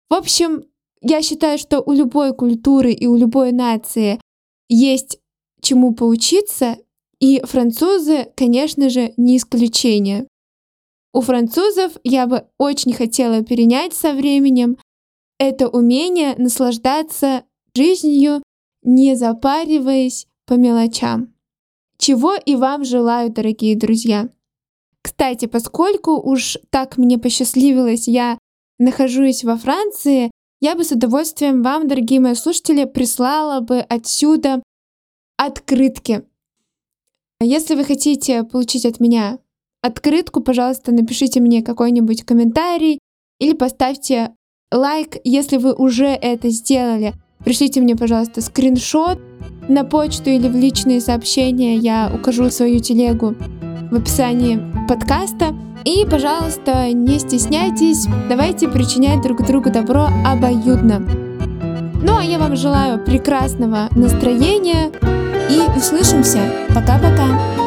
В 0.09 0.15
общем, 0.15 0.65
я 1.03 1.23
считаю, 1.23 1.59
что 1.59 1.81
у 1.81 1.93
любой 1.93 2.35
культуры 2.35 2.93
и 2.93 3.07
у 3.07 3.17
любой 3.17 3.53
нации 3.53 4.21
есть 4.69 5.19
чему 5.63 5.95
поучиться, 5.95 6.77
и 7.21 7.41
французы, 7.45 8.33
конечно 8.37 8.89
же, 8.89 9.13
не 9.17 9.37
исключение. 9.37 10.27
У 11.13 11.21
французов 11.23 11.93
я 12.05 12.27
бы 12.27 12.47
очень 12.59 12.93
хотела 12.93 13.43
перенять 13.43 13.95
со 13.95 14.13
временем 14.13 14.79
это 15.41 15.69
умение 15.69 16.35
наслаждаться 16.37 17.45
жизнью, 17.75 18.43
не 18.83 19.17
запариваясь 19.17 20.27
по 20.45 20.55
мелочам. 20.55 21.35
Чего 21.97 22.35
и 22.35 22.57
вам 22.57 22.85
желаю, 22.85 23.31
дорогие 23.31 23.75
друзья. 23.77 24.29
Кстати, 25.03 25.47
поскольку 25.47 26.21
уж 26.21 26.59
так 26.69 26.99
мне 26.99 27.19
посчастливилось, 27.19 28.07
я 28.07 28.39
нахожусь 28.79 29.43
во 29.43 29.57
Франции, 29.57 30.31
я 30.61 30.75
бы 30.75 30.85
с 30.85 30.93
удовольствием 30.93 31.63
вам, 31.63 31.89
дорогие 31.89 32.21
мои 32.21 32.35
слушатели, 32.35 32.85
прислала 32.85 33.61
бы 33.61 33.81
отсюда 33.81 34.63
открытки. 35.39 36.23
Если 37.41 37.75
вы 37.75 37.85
хотите 37.85 38.45
получить 38.45 38.85
от 38.85 39.01
меня 39.01 39.39
открытку, 39.83 40.41
пожалуйста, 40.41 40.93
напишите 40.93 41.41
мне 41.41 41.63
какой-нибудь 41.63 42.25
комментарий 42.25 42.99
или 43.39 43.55
поставьте 43.55 44.31
лайк, 44.73 45.17
если 45.25 45.57
вы 45.57 45.75
уже 45.75 46.07
это 46.07 46.51
сделали. 46.51 47.15
Пришлите 47.45 47.81
мне, 47.81 47.97
пожалуйста, 47.97 48.43
скриншот 48.43 49.19
на 49.69 49.85
почту 49.85 50.31
или 50.31 50.49
в 50.49 50.55
личные 50.55 51.01
сообщения. 51.01 51.77
Я 51.77 52.13
укажу 52.15 52.51
свою 52.51 52.81
телегу 52.81 53.35
в 53.91 53.97
описании 53.97 54.61
подкаста. 54.89 55.55
И, 55.85 56.05
пожалуйста, 56.05 56.93
не 56.93 57.19
стесняйтесь, 57.19 58.07
давайте 58.29 58.69
причинять 58.69 59.23
друг 59.23 59.47
другу 59.47 59.71
добро 59.71 60.09
обоюдно. 60.27 60.99
Ну 62.03 62.17
а 62.19 62.23
я 62.23 62.39
вам 62.39 62.55
желаю 62.55 63.03
прекрасного 63.03 63.89
настроения 63.93 64.91
и 65.51 65.79
услышимся. 65.79 66.41
Пока-пока. 66.69 67.60